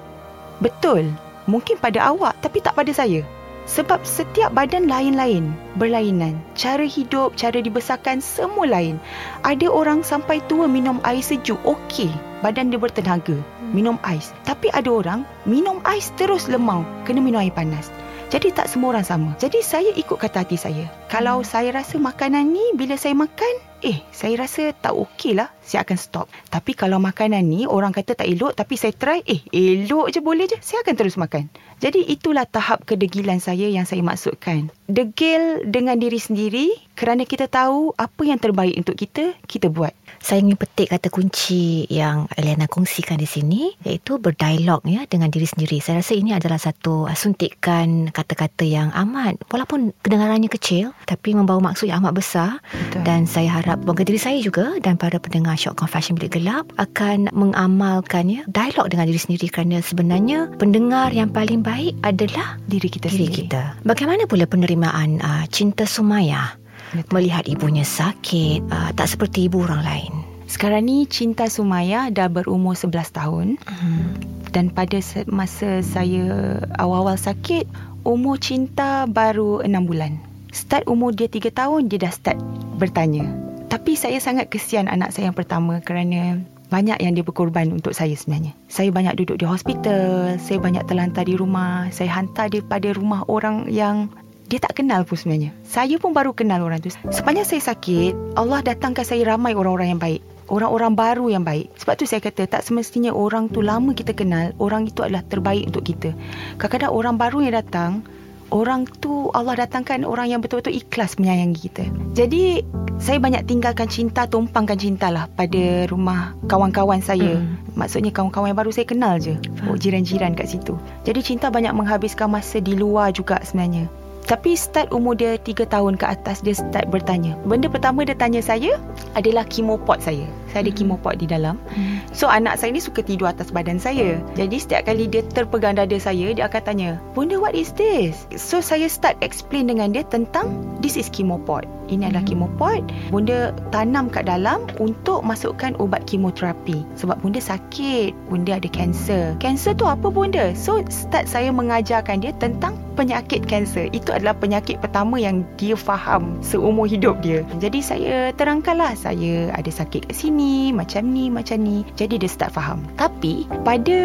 Betul. 0.61 1.09
Mungkin 1.45 1.77
pada 1.77 2.09
awak, 2.09 2.37
tapi 2.41 2.61
tak 2.61 2.73
pada 2.73 2.89
saya. 2.89 3.21
Sebab 3.65 4.05
setiap 4.05 4.53
badan 4.53 4.85
lain-lain, 4.85 5.49
berlainan. 5.81 6.37
Cara 6.53 6.85
hidup, 6.85 7.33
cara 7.33 7.57
dibesarkan, 7.57 8.21
semua 8.21 8.69
lain. 8.69 9.01
Ada 9.41 9.73
orang 9.73 10.05
sampai 10.05 10.37
tua 10.45 10.69
minum 10.69 11.01
air 11.01 11.25
sejuk, 11.25 11.57
okey. 11.65 12.13
Badan 12.45 12.69
dia 12.69 12.77
bertenaga, 12.77 13.33
minum 13.73 13.97
ais. 14.05 14.29
Tapi 14.45 14.69
ada 14.69 14.93
orang 14.93 15.25
minum 15.49 15.81
ais 15.81 16.13
terus 16.13 16.45
lemau, 16.45 16.85
kena 17.09 17.25
minum 17.25 17.41
air 17.41 17.49
panas. 17.49 17.89
Jadi 18.35 18.51
tak 18.51 18.67
semua 18.67 18.91
orang 18.91 19.07
sama. 19.07 19.31
Jadi 19.39 19.63
saya 19.63 19.95
ikut 19.95 20.19
kata 20.19 20.43
hati 20.43 20.59
saya. 20.59 20.91
Kalau 21.07 21.39
saya 21.47 21.71
rasa 21.71 21.95
makanan 21.95 22.51
ni 22.51 22.75
bila 22.75 22.99
saya 22.99 23.15
makan, 23.15 23.63
eh 23.79 24.03
saya 24.11 24.35
rasa 24.43 24.75
tak 24.75 24.91
okey 24.91 25.39
lah, 25.39 25.55
saya 25.63 25.87
akan 25.87 25.95
stop. 25.95 26.27
Tapi 26.51 26.75
kalau 26.75 26.99
makanan 26.99 27.47
ni 27.47 27.63
orang 27.63 27.95
kata 27.95 28.11
tak 28.11 28.27
elok 28.27 28.51
tapi 28.59 28.75
saya 28.75 28.91
try, 28.91 29.23
eh 29.23 29.39
elok 29.55 30.11
je 30.11 30.19
boleh 30.19 30.51
je, 30.51 30.59
saya 30.59 30.83
akan 30.83 30.95
terus 30.99 31.15
makan. 31.15 31.47
Jadi 31.79 32.11
itulah 32.11 32.43
tahap 32.43 32.83
kedegilan 32.83 33.39
saya 33.39 33.71
yang 33.71 33.87
saya 33.87 34.03
maksudkan. 34.03 34.67
Degil 34.91 35.63
dengan 35.71 35.95
diri 35.95 36.19
sendiri 36.19 36.75
kerana 36.91 37.23
kita 37.23 37.47
tahu 37.47 37.95
apa 37.95 38.21
yang 38.27 38.35
terbaik 38.35 38.75
untuk 38.75 38.99
kita, 38.99 39.31
kita 39.47 39.71
buat. 39.71 39.95
Saya 40.25 40.41
ingin 40.41 40.57
petik 40.57 40.89
kata 40.89 41.13
kunci 41.13 41.85
yang 41.85 42.25
Eliana 42.33 42.65
kongsikan 42.65 43.21
di 43.21 43.29
sini 43.29 43.69
iaitu 43.85 44.17
berdialog 44.17 44.81
ya 44.89 45.05
dengan 45.05 45.29
diri 45.29 45.45
sendiri. 45.45 45.77
Saya 45.77 46.01
rasa 46.01 46.17
ini 46.17 46.33
adalah 46.33 46.57
satu 46.57 47.05
uh, 47.05 47.13
suntikan 47.13 48.09
kata-kata 48.09 48.65
yang 48.65 48.89
amat 49.05 49.37
walaupun 49.53 49.93
kedengarannya 50.01 50.49
kecil 50.49 50.97
tapi 51.05 51.37
membawa 51.37 51.69
maksud 51.69 51.93
yang 51.93 52.01
amat 52.01 52.17
besar 52.17 52.57
Betul. 52.73 53.05
dan 53.05 53.29
saya 53.29 53.53
harap 53.61 53.85
moga 53.85 54.01
diri 54.01 54.17
saya 54.17 54.41
juga 54.41 54.73
dan 54.81 54.97
para 54.97 55.21
pendengar 55.21 55.61
Shock 55.61 55.77
Confession 55.77 56.17
Bilik 56.17 56.41
Gelap 56.41 56.73
akan 56.81 57.29
mengamalkannya 57.29 58.49
dialog 58.49 58.89
dengan 58.89 59.05
diri 59.05 59.21
sendiri 59.21 59.45
kerana 59.45 59.77
sebenarnya 59.85 60.49
pendengar 60.57 61.13
yang 61.13 61.29
paling 61.29 61.61
baik 61.61 61.93
adalah 62.01 62.57
diri 62.65 62.89
kita 62.89 63.13
diri 63.13 63.29
sendiri. 63.29 63.45
kita. 63.45 63.77
Bagaimana 63.85 64.25
pula 64.25 64.49
penerimaan 64.49 65.21
uh, 65.21 65.45
cinta 65.53 65.85
Sumayah 65.85 66.64
Betul. 66.95 67.11
melihat 67.11 67.43
ibunya 67.45 67.83
sakit 67.83 68.63
uh, 68.71 68.91
tak 68.95 69.11
seperti 69.11 69.51
ibu 69.51 69.65
orang 69.67 69.83
lain? 69.83 70.13
Sekarang 70.45 70.85
ni 70.85 71.09
Cinta 71.09 71.49
Sumaya 71.49 72.13
dah 72.13 72.29
berumur 72.29 72.77
11 72.77 73.09
tahun 73.11 73.47
Hmm. 73.65 74.13
dan 74.53 74.69
pada 74.69 75.01
masa 75.27 75.81
saya 75.81 76.57
awal-awal 76.77 77.17
sakit 77.17 77.65
umur 78.05 78.37
Cinta 78.37 79.09
baru 79.09 79.65
6 79.65 79.89
bulan. 79.89 80.15
Start 80.53 80.85
umur 80.87 81.11
dia 81.11 81.27
3 81.27 81.51
tahun 81.51 81.89
dia 81.91 81.99
dah 81.99 82.13
start 82.13 82.39
bertanya. 82.77 83.25
Tapi 83.67 83.97
saya 83.97 84.21
sangat 84.21 84.47
kesian 84.53 84.87
anak 84.87 85.11
saya 85.11 85.27
yang 85.27 85.35
pertama 85.35 85.81
kerana 85.83 86.39
banyak 86.69 86.97
yang 87.01 87.13
dia 87.13 87.25
berkorban 87.25 87.69
untuk 87.73 87.93
saya 87.93 88.13
sebenarnya. 88.13 88.53
Saya 88.69 88.89
banyak 88.89 89.17
duduk 89.21 89.37
di 89.41 89.45
hospital, 89.45 90.37
saya 90.41 90.57
banyak 90.61 90.85
terlantar 90.89 91.25
di 91.27 91.35
rumah, 91.37 91.89
saya 91.93 92.09
hantar 92.13 92.49
dia 92.49 92.61
pada 92.65 92.89
rumah 92.93 93.21
orang 93.27 93.69
yang 93.69 94.09
dia 94.45 94.59
tak 94.61 94.77
kenal 94.77 95.01
pun 95.09 95.17
sebenarnya. 95.17 95.51
Saya 95.65 95.97
pun 95.97 96.13
baru 96.13 96.37
kenal 96.37 96.61
orang 96.61 96.77
tu. 96.77 96.93
Sepanjang 97.09 97.49
saya 97.49 97.73
sakit, 97.73 98.37
Allah 98.37 98.61
datangkan 98.61 99.01
saya 99.01 99.25
ramai 99.25 99.57
orang-orang 99.57 99.97
yang 99.97 100.01
baik. 100.01 100.21
Orang-orang 100.45 100.93
baru 100.93 101.25
yang 101.33 101.41
baik. 101.41 101.73
Sebab 101.81 101.93
tu 101.97 102.05
saya 102.05 102.21
kata 102.21 102.45
tak 102.45 102.61
semestinya 102.61 103.09
orang 103.09 103.49
tu 103.49 103.65
lama 103.65 103.97
kita 103.97 104.13
kenal, 104.13 104.53
orang 104.61 104.85
itu 104.85 105.01
adalah 105.01 105.25
terbaik 105.25 105.65
untuk 105.73 105.89
kita. 105.89 106.13
Kadang-kadang 106.61 106.93
orang 106.93 107.15
baru 107.17 107.37
yang 107.41 107.57
datang, 107.57 108.05
orang 108.53 108.85
tu 108.85 109.33
Allah 109.33 109.65
datangkan 109.65 110.05
orang 110.05 110.29
yang 110.29 110.45
betul-betul 110.45 110.77
ikhlas 110.77 111.17
menyayangi 111.17 111.57
kita. 111.57 111.83
Jadi 112.13 112.61
saya 113.01 113.17
banyak 113.17 113.49
tinggalkan 113.49 113.89
cinta, 113.89 114.29
tumpangkan 114.29 114.77
cinta 114.77 115.09
lah 115.09 115.25
pada 115.33 115.89
rumah 115.89 116.37
kawan-kawan 116.45 117.01
saya. 117.01 117.41
Hmm. 117.41 117.57
Maksudnya 117.73 118.13
kawan-kawan 118.13 118.53
yang 118.53 118.59
baru 118.61 118.69
saya 118.69 118.85
kenal 118.85 119.17
je. 119.17 119.41
Oh, 119.65 119.73
jiran-jiran 119.73 120.37
kat 120.37 120.53
situ. 120.53 120.77
Jadi 121.01 121.25
cinta 121.25 121.49
banyak 121.49 121.73
menghabiskan 121.73 122.29
masa 122.29 122.61
di 122.61 122.77
luar 122.77 123.09
juga 123.09 123.41
sebenarnya. 123.41 124.04
Tapi 124.25 124.57
start 124.57 124.89
umur 124.89 125.13
dia 125.13 125.37
3 125.37 125.69
tahun 125.69 126.01
ke 126.01 126.05
atas 126.09 126.41
dia 126.41 126.57
start 126.57 126.89
bertanya. 126.89 127.37
Benda 127.45 127.69
pertama 127.69 128.01
dia 128.01 128.17
tanya 128.17 128.41
saya 128.41 128.81
adalah 129.13 129.45
kimopot 129.45 130.01
saya. 130.01 130.25
Saya 130.49 130.65
ada 130.65 130.73
kimopot 130.73 131.13
di 131.13 131.29
dalam. 131.29 131.61
So 132.09 132.25
anak 132.25 132.57
saya 132.57 132.73
ni 132.73 132.81
suka 132.81 133.05
tidur 133.05 133.29
atas 133.29 133.53
badan 133.53 133.77
saya. 133.77 134.17
Jadi 134.33 134.57
setiap 134.57 134.89
kali 134.89 135.05
dia 135.05 135.21
terpegang 135.21 135.77
dada 135.77 135.97
saya, 136.01 136.33
dia 136.33 136.49
akan 136.49 136.61
tanya, 136.65 136.91
Bunda 137.13 137.37
what 137.37 137.53
is 137.53 137.69
this? 137.77 138.25
So 138.33 138.65
saya 138.65 138.89
start 138.89 139.21
explain 139.21 139.69
dengan 139.69 139.93
dia 139.93 140.01
tentang 140.07 140.57
this 140.81 140.97
is 140.97 141.11
kimopot. 141.13 141.67
Ini 141.87 142.09
adalah 142.09 142.25
kimopot. 142.25 142.81
Bunda 143.13 143.53
tanam 143.69 144.09
kat 144.09 144.25
dalam 144.25 144.65
untuk 144.81 145.21
masukkan 145.21 145.77
ubat 145.77 146.05
kemoterapi. 146.09 146.85
Sebab 146.97 147.21
bunda 147.21 147.41
sakit, 147.41 148.15
bunda 148.29 148.57
ada 148.57 148.69
kanser. 148.69 149.37
Kanser 149.37 149.77
tu 149.77 149.85
apa 149.85 150.09
bunda? 150.09 150.51
So 150.57 150.81
start 150.89 151.29
saya 151.29 151.49
mengajarkan 151.53 152.21
dia 152.21 152.31
tentang 152.37 152.77
penyakit 152.95 153.43
kanser. 153.45 153.91
Itu 153.91 154.15
adalah 154.15 154.33
penyakit 154.39 154.79
pertama 154.79 155.19
yang 155.19 155.43
dia 155.59 155.75
faham 155.75 156.39
seumur 156.39 156.87
hidup 156.87 157.19
dia. 157.19 157.43
Jadi 157.59 157.83
saya 157.83 158.31
terangkanlah 158.33 158.95
saya 158.95 159.51
ada 159.51 159.67
sakit 159.67 160.07
kat 160.09 160.15
sini, 160.15 160.71
macam 160.71 161.11
ni, 161.11 161.27
macam 161.27 161.59
ni. 161.59 161.83
Jadi 161.99 162.17
dia 162.17 162.31
start 162.31 162.55
faham. 162.55 162.81
Tapi 162.95 163.45
pada 163.67 163.97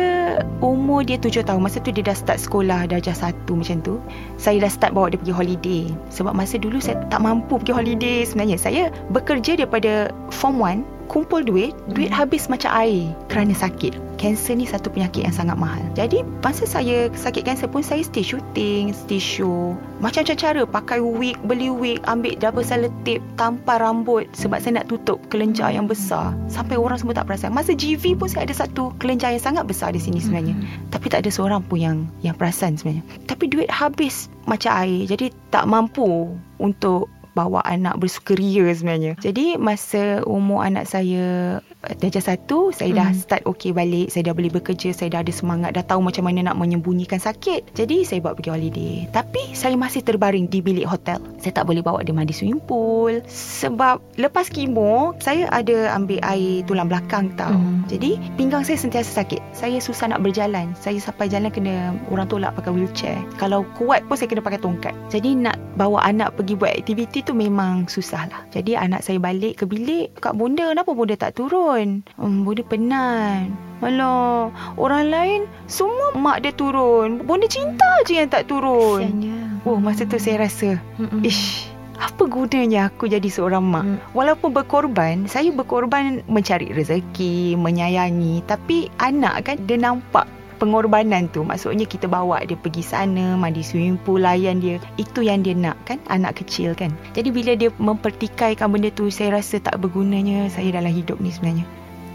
umur 0.61 1.07
dia 1.07 1.17
7 1.17 1.47
tahun, 1.47 1.63
masa 1.63 1.79
tu 1.81 1.95
dia 1.95 2.03
dah 2.03 2.19
start 2.19 2.43
sekolah 2.43 2.91
darjah 2.91 3.15
1 3.15 3.47
macam 3.47 3.79
tu, 3.81 3.95
saya 4.37 4.59
dah 4.59 4.71
start 4.71 4.93
bawa 4.93 5.15
dia 5.15 5.19
pergi 5.23 5.35
holiday. 5.35 5.83
Sebab 6.11 6.35
masa 6.35 6.59
dulu 6.59 6.83
saya 6.83 6.99
tak 7.09 7.23
mampu 7.23 7.57
pergi 7.63 7.70
holiday 7.73 8.27
sebenarnya. 8.27 8.59
Saya 8.61 8.83
bekerja 9.11 9.59
daripada 9.59 10.13
form 10.31 10.61
1 10.63 11.01
kumpul 11.11 11.43
duit, 11.43 11.75
duit 11.91 12.07
habis 12.07 12.47
macam 12.47 12.71
air 12.71 13.11
kerana 13.27 13.51
sakit. 13.51 13.99
Kanser 14.15 14.55
ni 14.55 14.69
satu 14.69 14.93
penyakit 14.95 15.27
yang 15.27 15.35
sangat 15.35 15.59
mahal. 15.59 15.83
Jadi 15.99 16.23
masa 16.45 16.69
saya 16.69 17.11
sakit 17.11 17.43
kanser 17.43 17.67
pun 17.67 17.83
saya 17.83 18.07
stay 18.07 18.23
shooting, 18.23 18.95
stay 18.95 19.19
show. 19.19 19.75
Macam-macam 19.99 20.37
cara 20.39 20.63
pakai 20.63 21.01
wig, 21.03 21.35
beli 21.49 21.73
wig, 21.73 21.99
ambil 22.07 22.39
double 22.39 22.63
selotip, 22.63 23.19
tampar 23.35 23.83
rambut 23.83 24.29
sebab 24.37 24.63
saya 24.63 24.81
nak 24.81 24.93
tutup 24.93 25.19
kelenjar 25.33 25.75
yang 25.75 25.91
besar. 25.91 26.31
Sampai 26.47 26.79
orang 26.79 27.01
semua 27.03 27.17
tak 27.17 27.27
perasan. 27.27 27.51
Masa 27.51 27.75
GV 27.75 28.15
pun 28.15 28.31
saya 28.31 28.47
ada 28.47 28.55
satu 28.55 28.95
kelenjar 29.03 29.35
yang 29.35 29.43
sangat 29.43 29.67
besar 29.67 29.91
di 29.91 29.99
sini 29.99 30.23
sebenarnya. 30.23 30.55
Tapi 30.95 31.11
tak 31.11 31.27
ada 31.27 31.31
seorang 31.33 31.65
pun 31.67 31.81
yang 31.81 31.97
yang 32.23 32.37
perasan 32.39 32.79
sebenarnya. 32.79 33.03
Tapi 33.27 33.51
duit 33.51 33.73
habis 33.73 34.31
macam 34.45 34.79
air. 34.85 35.09
Jadi 35.09 35.33
tak 35.49 35.65
mampu 35.65 36.29
untuk 36.61 37.09
bawa 37.41 37.65
anak 37.65 37.97
bersukaria 37.97 38.69
sebenarnya. 38.77 39.17
Jadi 39.25 39.57
masa 39.57 40.21
umur 40.29 40.61
anak 40.61 40.85
saya 40.85 41.59
darjah 41.81 42.21
satu, 42.21 42.77
saya 42.77 42.93
dah 42.93 43.09
Hmm. 43.09 43.17
start 43.17 43.43
okey 43.49 43.73
balik. 43.73 44.13
Saya 44.13 44.31
dah 44.31 44.35
boleh 44.37 44.53
bekerja, 44.53 44.93
saya 44.93 45.09
dah 45.17 45.21
ada 45.25 45.33
semangat, 45.33 45.73
dah 45.73 45.85
tahu 45.85 46.05
macam 46.05 46.29
mana 46.29 46.53
nak 46.53 46.61
menyembunyikan 46.61 47.17
sakit. 47.17 47.73
Jadi 47.73 48.05
saya 48.05 48.21
bawa 48.21 48.37
pergi 48.37 48.51
holiday. 48.53 48.95
Tapi 49.09 49.57
saya 49.57 49.75
masih 49.81 50.05
terbaring 50.05 50.45
di 50.53 50.61
bilik 50.61 50.85
hotel. 50.85 51.17
Saya 51.41 51.57
tak 51.57 51.65
boleh 51.65 51.81
bawa 51.81 52.05
dia 52.05 52.13
mandi 52.13 52.37
swimming 52.37 52.61
pool. 52.61 53.25
Sebab 53.31 54.21
lepas 54.21 54.53
kemo, 54.53 55.17
saya 55.25 55.49
ada 55.49 55.97
ambil 55.97 56.21
air 56.21 56.61
tulang 56.69 56.93
belakang 56.93 57.33
tau. 57.41 57.57
Hmm. 57.57 57.81
Jadi 57.89 58.21
pinggang 58.37 58.61
saya 58.61 58.77
sentiasa 58.77 59.25
sakit. 59.25 59.41
Saya 59.57 59.81
susah 59.81 60.13
nak 60.13 60.21
berjalan. 60.21 60.77
Saya 60.77 61.01
sampai 61.01 61.33
jalan 61.33 61.49
kena 61.49 61.97
orang 62.13 62.29
tolak 62.29 62.53
pakai 62.61 62.77
wheelchair. 62.77 63.17
Kalau 63.41 63.65
kuat 63.81 64.05
pun 64.05 64.21
saya 64.21 64.29
kena 64.29 64.45
pakai 64.45 64.61
tongkat. 64.61 64.93
Jadi 65.09 65.33
nak 65.33 65.57
bawa 65.81 66.05
anak 66.05 66.37
pergi 66.37 66.61
buat 66.61 66.77
aktiviti 66.77 67.25
tu 67.25 67.33
memang 67.33 67.89
susah 67.89 68.29
lah. 68.29 68.43
Jadi 68.53 68.77
anak 68.77 69.01
saya 69.01 69.17
balik 69.17 69.63
ke 69.63 69.65
bilik. 69.65 70.13
Kak 70.21 70.37
bunda 70.37 70.69
kenapa 70.77 70.93
bunda 70.93 71.17
tak 71.17 71.41
turun? 71.41 71.70
Hmm, 71.77 72.43
bunda 72.43 72.63
penat. 72.67 73.47
Alah, 73.81 74.53
orang 74.77 75.09
lain 75.09 75.41
semua 75.71 76.13
mak 76.19 76.45
dia 76.45 76.53
turun. 76.53 77.23
Bunda 77.25 77.49
cinta 77.49 77.87
je 78.05 78.21
yang 78.21 78.29
tak 78.29 78.51
turun. 78.51 79.07
Kesiannya. 79.07 79.39
Oh, 79.65 79.77
masa 79.77 80.09
tu 80.09 80.17
saya 80.17 80.45
rasa, 80.49 80.81
Mm-mm. 80.97 81.21
ish, 81.21 81.69
apa 82.01 82.25
gunanya 82.25 82.89
aku 82.89 83.09
jadi 83.09 83.29
seorang 83.29 83.65
mak? 83.65 83.85
Mm. 83.85 83.99
Walaupun 84.17 84.51
berkorban, 84.57 85.17
saya 85.29 85.53
berkorban 85.53 86.25
mencari 86.29 86.73
rezeki, 86.73 87.61
menyayangi. 87.61 88.41
Tapi 88.49 88.89
anak 89.01 89.49
kan 89.49 89.57
dia 89.69 89.77
nampak 89.77 90.25
pengorbanan 90.61 91.33
tu. 91.33 91.41
Maksudnya 91.41 91.89
kita 91.89 92.05
bawa 92.05 92.45
dia 92.45 92.61
pergi 92.61 92.85
sana, 92.85 93.35
mandi 93.41 93.65
swimming 93.65 93.97
pool, 94.05 94.21
layan 94.21 94.61
dia. 94.61 94.77
Itu 95.01 95.25
yang 95.25 95.41
dia 95.41 95.57
nak 95.57 95.81
kan, 95.89 95.97
anak 96.13 96.45
kecil 96.45 96.77
kan. 96.77 96.93
Jadi 97.17 97.33
bila 97.33 97.57
dia 97.57 97.73
mempertikaikan 97.81 98.69
benda 98.69 98.93
tu, 98.93 99.09
saya 99.09 99.41
rasa 99.41 99.57
tak 99.59 99.81
bergunanya 99.81 100.53
saya 100.53 100.77
dalam 100.77 100.93
hidup 100.93 101.17
ni 101.19 101.33
sebenarnya. 101.33 101.65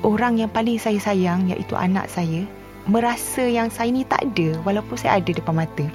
Orang 0.05 0.37
yang 0.37 0.53
paling 0.53 0.77
saya 0.77 1.01
sayang 1.01 1.49
iaitu 1.49 1.73
anak 1.73 2.05
saya, 2.13 2.45
merasa 2.85 3.41
yang 3.41 3.73
saya 3.73 3.89
ni 3.89 4.05
tak 4.05 4.21
ada 4.21 4.61
walaupun 4.61 4.93
saya 4.93 5.17
ada 5.17 5.33
depan 5.33 5.65
mata. 5.65 5.85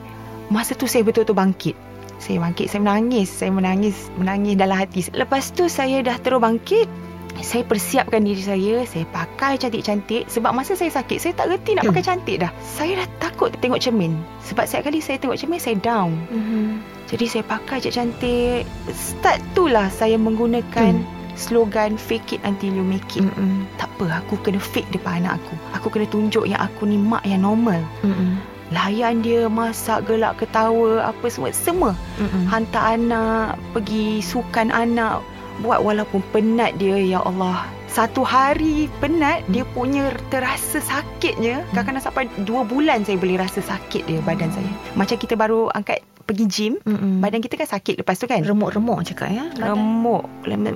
Masa 0.51 0.75
tu 0.75 0.91
saya 0.91 1.07
betul-betul 1.07 1.39
bangkit. 1.39 1.79
Saya 2.21 2.43
bangkit, 2.43 2.69
saya 2.69 2.85
menangis. 2.85 3.31
Saya 3.33 3.55
menangis, 3.55 3.97
menangis 4.19 4.59
dalam 4.59 4.77
hati. 4.77 5.07
Lepas 5.15 5.55
tu 5.55 5.71
saya 5.71 6.03
dah 6.03 6.19
terus 6.19 6.43
bangkit. 6.43 6.91
Saya 7.41 7.63
persiapkan 7.67 8.27
diri 8.27 8.43
saya 8.43 8.83
Saya 8.85 9.07
pakai 9.11 9.59
cantik-cantik. 9.59 10.27
Sebab 10.27 10.51
masa 10.51 10.75
saya 10.75 10.91
sakit 10.91 11.19
Saya 11.23 11.33
tak 11.39 11.51
reti 11.51 11.79
nak 11.79 11.87
pakai 11.91 12.05
cantik 12.05 12.37
dah. 12.43 12.51
Saya 12.63 13.05
dah 13.05 13.09
takut 13.23 13.51
tengok 13.63 13.79
cermin. 13.79 14.19
Sebab 14.47 14.67
setiap 14.67 14.91
kali 14.91 14.99
saya 14.99 15.17
tengok 15.23 15.39
cermin 15.39 15.61
Saya 15.63 15.77
down. 15.79 16.13
Mhm. 16.31 16.83
Jadi 17.11 17.25
saya 17.27 17.45
pakai 17.47 17.83
cantik-cantik 17.83 18.63
Start 18.91 19.39
tu 19.55 19.67
lah 19.67 19.91
saya 19.91 20.15
menggunakan 20.19 21.21
slogan 21.41 21.97
Fake 21.97 22.37
it 22.37 22.41
until 22.45 22.71
you 22.71 22.85
make 22.85 23.17
it. 23.17 23.25
Mm-mm. 23.25 23.65
Tak 23.81 23.89
apa 23.97 24.21
aku 24.21 24.37
kena 24.45 24.61
fake 24.61 24.93
depan 24.93 25.25
anak 25.25 25.41
aku. 25.41 25.55
Aku 25.81 25.87
kena 25.89 26.07
tunjuk 26.13 26.45
yang 26.45 26.61
aku 26.61 26.85
ni 26.85 27.01
mak 27.01 27.25
yang 27.25 27.43
normal. 27.43 27.81
Mm-mm. 28.05 28.37
Layan 28.71 29.19
dia 29.27 29.51
masak 29.51 30.07
gelak 30.07 30.39
ketawa 30.39 31.11
Apa 31.11 31.27
semua 31.27 31.51
Semua. 31.51 31.91
Mm-mm. 32.23 32.47
Hantar 32.47 32.95
anak 32.95 33.59
Pergi 33.75 34.23
sukan 34.23 34.71
anak 34.71 35.27
Buat 35.61 35.85
walaupun 35.85 36.25
penat 36.33 36.81
dia 36.81 36.97
Ya 36.97 37.21
Allah. 37.21 37.69
Satu 37.91 38.23
hari 38.23 38.87
penat 39.03 39.43
Dia 39.51 39.67
punya 39.75 40.15
terasa 40.31 40.79
sakitnya. 40.79 41.67
Kadang-kadang 41.75 42.05
sampai 42.07 42.25
Dua 42.47 42.63
bulan 42.63 43.03
saya 43.03 43.19
boleh 43.19 43.37
rasa 43.37 43.59
sakit 43.61 44.07
dia 44.07 44.23
Badan 44.23 44.55
saya. 44.55 44.71
Macam 44.95 45.19
kita 45.19 45.35
baru 45.35 45.67
angkat 45.75 46.01
Pergi 46.23 46.47
gym 46.47 46.75
Mm-mm. 46.87 47.19
Badan 47.19 47.43
kita 47.43 47.59
kan 47.59 47.67
sakit 47.67 47.99
lepas 47.99 48.15
tu 48.15 48.31
kan? 48.31 48.47
Remuk-remuk 48.47 49.03
cakap 49.03 49.35
ya. 49.35 49.51
badan. 49.59 49.75
Remuk. 49.75 50.25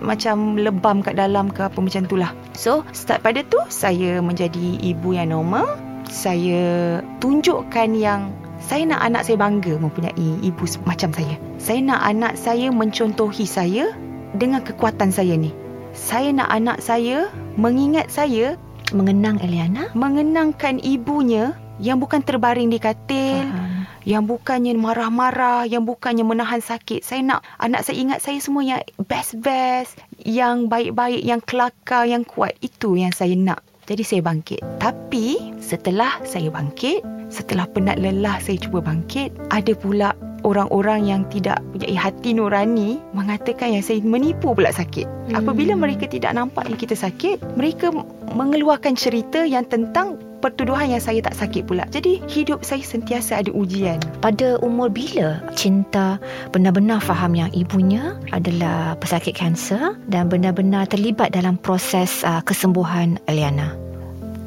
Macam 0.03 0.59
lebam 0.59 0.99
kat 1.07 1.14
dalam 1.14 1.47
ke 1.55 1.70
apa 1.70 1.79
macam 1.79 2.03
tu 2.11 2.18
lah. 2.18 2.35
So 2.59 2.83
start 2.90 3.23
pada 3.23 3.47
tu 3.47 3.62
Saya 3.70 4.18
menjadi 4.18 4.83
ibu 4.83 5.14
yang 5.14 5.31
normal. 5.31 5.79
Saya 6.11 6.99
tunjukkan 7.23 7.94
yang 7.94 8.35
Saya 8.59 8.90
nak 8.90 9.07
anak 9.07 9.23
saya 9.23 9.38
bangga 9.38 9.79
Mempunyai 9.79 10.42
ibu 10.42 10.66
macam 10.83 11.14
saya. 11.14 11.38
Saya 11.62 11.79
nak 11.79 12.03
anak 12.03 12.35
saya 12.35 12.75
mencontohi 12.75 13.47
saya 13.47 13.94
Dengan 14.35 14.61
kekuatan 14.66 15.14
saya 15.14 15.38
ni 15.38 15.55
Saya 15.94 16.35
nak 16.35 16.51
anak 16.51 16.79
saya 16.83 17.31
Mengingat 17.55 18.11
saya 18.11 18.59
mengenang 18.92 19.40
Eliana. 19.40 19.90
Mengenangkan 19.97 20.83
ibunya 20.83 21.57
Yang 21.81 22.07
bukan 22.07 22.20
terbaring 22.23 22.68
di 22.70 22.79
katil 22.79 23.47
Faham. 23.47 23.75
yang 24.05 24.29
bukannya 24.29 24.77
marah-marah, 24.77 25.64
yang 25.64 25.88
bukannya 25.88 26.23
menahan 26.29 26.61
sakit. 26.61 27.01
Saya 27.01 27.25
nak 27.25 27.40
anak 27.57 27.88
saya 27.88 27.97
ingat 27.97 28.20
saya 28.20 28.38
semua 28.38 28.62
yang 28.62 28.81
best-best, 29.01 29.97
yang 30.20 30.68
baik-baik, 30.68 31.25
yang 31.25 31.40
kelakar, 31.40 32.05
yang 32.05 32.23
kuat. 32.23 32.53
Itu 32.61 33.01
yang 33.01 33.16
saya 33.16 33.33
nak. 33.33 33.64
Jadi 33.85 34.05
saya 34.05 34.20
bangkit. 34.25 34.61
Tapi 34.81 35.57
setelah 35.61 36.20
saya 36.25 36.49
bangkit, 36.49 37.05
setelah 37.29 37.68
penat 37.68 38.01
lelah 38.01 38.40
saya 38.40 38.61
cuba 38.61 38.81
bangkit, 38.81 39.33
ada 39.53 39.73
pula 39.77 40.12
orang-orang 40.44 41.09
yang 41.09 41.22
tidak 41.33 41.59
punya 41.72 41.88
hati 41.96 42.37
nurani 42.37 43.00
mengatakan 43.16 43.74
yang 43.74 43.83
saya 43.83 44.04
menipu 44.04 44.52
pula 44.52 44.70
sakit. 44.70 45.09
Hmm. 45.09 45.40
Apabila 45.40 45.74
mereka 45.74 46.07
tidak 46.07 46.37
nampak 46.37 46.68
yang 46.68 46.78
kita 46.78 46.94
sakit, 46.94 47.40
mereka 47.57 47.90
mengeluarkan 48.37 48.94
cerita 48.94 49.42
yang 49.42 49.64
tentang 49.66 50.20
pertuduhan 50.44 50.92
yang 50.92 51.00
saya 51.00 51.24
tak 51.24 51.33
sakit 51.33 51.64
pula. 51.64 51.88
Jadi 51.88 52.20
hidup 52.28 52.61
saya 52.61 52.85
sentiasa 52.85 53.40
ada 53.40 53.48
ujian. 53.57 53.96
Pada 54.20 54.61
umur 54.61 54.92
bila 54.92 55.40
Cinta 55.57 56.20
benar-benar 56.52 57.00
faham 57.00 57.33
yang 57.33 57.48
ibunya 57.57 58.12
adalah 58.28 59.00
pesakit 59.00 59.33
kanser 59.33 59.96
dan 60.12 60.28
benar-benar 60.28 60.85
terlibat 60.85 61.33
dalam 61.33 61.57
proses 61.57 62.20
uh, 62.28 62.44
kesembuhan 62.44 63.16
Eliana? 63.24 63.72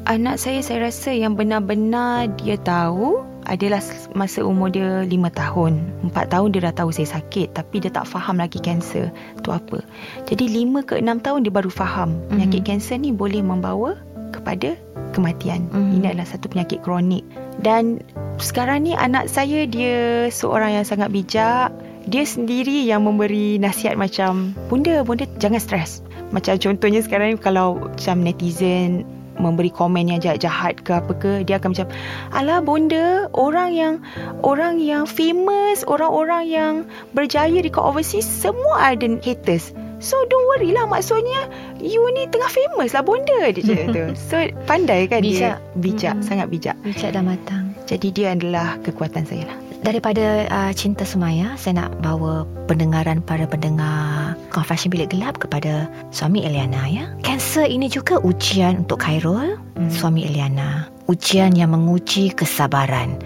Anak 0.06 0.38
saya 0.40 0.62
saya 0.62 0.88
rasa 0.88 1.12
yang 1.12 1.34
benar-benar 1.34 2.30
dia 2.40 2.56
tahu 2.62 3.20
adalah 3.48 3.80
masa 4.12 4.44
umur 4.44 4.68
dia 4.68 5.02
5 5.02 5.08
tahun. 5.32 5.72
4 6.12 6.32
tahun 6.32 6.48
dia 6.52 6.60
dah 6.68 6.74
tahu 6.84 6.92
saya 6.92 7.18
sakit 7.18 7.56
tapi 7.56 7.80
dia 7.80 7.88
tak 7.88 8.04
faham 8.04 8.36
lagi 8.36 8.60
kanser 8.60 9.08
tu 9.40 9.50
apa. 9.50 9.80
Jadi 10.28 10.52
5 10.52 10.84
ke 10.84 11.00
6 11.00 11.24
tahun 11.24 11.48
dia 11.48 11.52
baru 11.52 11.72
faham 11.72 12.12
Mhm. 12.14 12.28
penyakit 12.28 12.62
kanser 12.68 12.96
ni 13.00 13.10
boleh 13.10 13.40
membawa 13.40 13.96
kepada 14.30 14.76
kematian. 15.16 15.66
Mhm. 15.72 15.90
Ini 15.98 16.06
adalah 16.12 16.28
satu 16.28 16.52
penyakit 16.52 16.84
kronik. 16.84 17.24
Dan 17.58 18.04
sekarang 18.38 18.86
ni 18.86 18.92
anak 18.94 19.26
saya 19.26 19.64
dia 19.66 20.28
seorang 20.28 20.78
yang 20.78 20.86
sangat 20.86 21.10
bijak. 21.10 21.72
Dia 22.08 22.24
sendiri 22.24 22.88
yang 22.88 23.04
memberi 23.04 23.60
nasihat 23.60 23.96
macam 23.96 24.56
bunda 24.72 25.04
bunda 25.04 25.28
jangan 25.40 25.60
stres. 25.60 26.00
Macam 26.28 26.60
contohnya 26.60 27.00
sekarang 27.00 27.36
ni 27.36 27.38
kalau 27.40 27.80
macam 27.80 28.20
netizen 28.20 29.04
memberi 29.38 29.70
komen 29.70 30.10
yang 30.10 30.20
jahat-jahat 30.20 30.82
ke 30.82 30.92
apa 30.98 31.12
ke 31.16 31.32
dia 31.46 31.62
akan 31.62 31.74
macam 31.74 31.88
alah 32.34 32.58
bonda 32.62 33.30
orang 33.34 33.70
yang 33.72 33.94
orang 34.42 34.82
yang 34.82 35.06
famous 35.06 35.86
orang-orang 35.86 36.44
yang 36.46 36.74
berjaya 37.14 37.58
dekat 37.62 37.80
overseas 37.80 38.26
semua 38.26 38.94
ada 38.94 39.06
haters 39.22 39.72
so 39.98 40.14
don't 40.30 40.46
worry 40.54 40.70
lah 40.70 40.86
maksudnya 40.86 41.50
you 41.82 42.02
ni 42.14 42.26
tengah 42.30 42.50
famous 42.50 42.94
lah 42.94 43.02
bonda 43.02 43.50
dia 43.50 43.62
cakap 43.62 43.86
tu 43.96 44.04
so 44.14 44.36
pandai 44.66 45.06
kan 45.10 45.22
Bijak. 45.22 45.58
dia 45.58 45.78
bijak 45.78 46.14
Mm-mm. 46.18 46.26
sangat 46.26 46.46
bijak 46.50 46.76
Bijak 46.82 47.10
dan 47.14 47.24
matang. 47.26 47.64
jadi 47.86 48.08
dia 48.14 48.28
adalah 48.34 48.78
kekuatan 48.82 49.26
saya 49.26 49.46
lah 49.46 49.67
Daripada 49.88 50.44
uh, 50.52 50.72
Cinta 50.76 51.08
Semaya, 51.08 51.56
saya 51.56 51.80
nak 51.80 52.04
bawa 52.04 52.44
pendengaran 52.68 53.24
para 53.24 53.48
pendengar 53.48 54.36
Confession 54.52 54.92
Bilik 54.92 55.16
Gelap 55.16 55.40
kepada 55.40 55.88
suami 56.12 56.44
Eliana 56.44 56.84
ya. 56.92 57.08
Kanser 57.24 57.64
ini 57.72 57.88
juga 57.88 58.20
ujian 58.20 58.84
untuk 58.84 59.00
Khairul, 59.00 59.56
Hmm. 59.80 59.88
suami 59.88 60.28
Eliana. 60.28 60.92
Ujian 61.08 61.56
yang 61.56 61.72
menguji 61.72 62.36
kesabaran, 62.36 63.16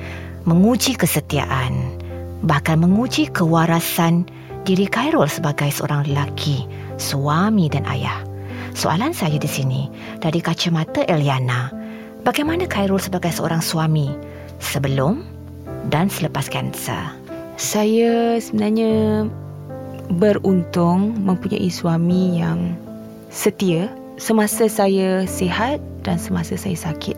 menguji 0.46 0.94
kesetiaan, 0.94 1.98
bahkan 2.46 2.78
menguji 2.78 3.26
kewarasan 3.34 4.30
diri 4.62 4.86
Khairul 4.86 5.26
sebagai 5.26 5.66
seorang 5.66 6.06
lelaki, 6.06 6.70
suami 6.94 7.66
dan 7.74 7.82
ayah. 7.90 8.22
Soalan 8.78 9.10
saya 9.10 9.34
di 9.34 9.50
sini, 9.50 9.90
dari 10.22 10.38
kacamata 10.38 11.02
Eliana, 11.10 11.74
bagaimana 12.22 12.70
Khairul 12.70 13.02
sebagai 13.02 13.34
seorang 13.34 13.58
suami 13.58 14.14
sebelum 14.62 15.31
dan 15.88 16.06
selepas 16.12 16.46
kanser? 16.46 17.16
Saya 17.56 18.38
sebenarnya 18.38 19.26
beruntung 20.12 21.16
mempunyai 21.22 21.72
suami 21.72 22.38
yang 22.42 22.76
setia 23.32 23.88
semasa 24.20 24.68
saya 24.68 25.24
sihat 25.24 25.80
dan 26.04 26.20
semasa 26.20 26.54
saya 26.58 26.76
sakit. 26.76 27.16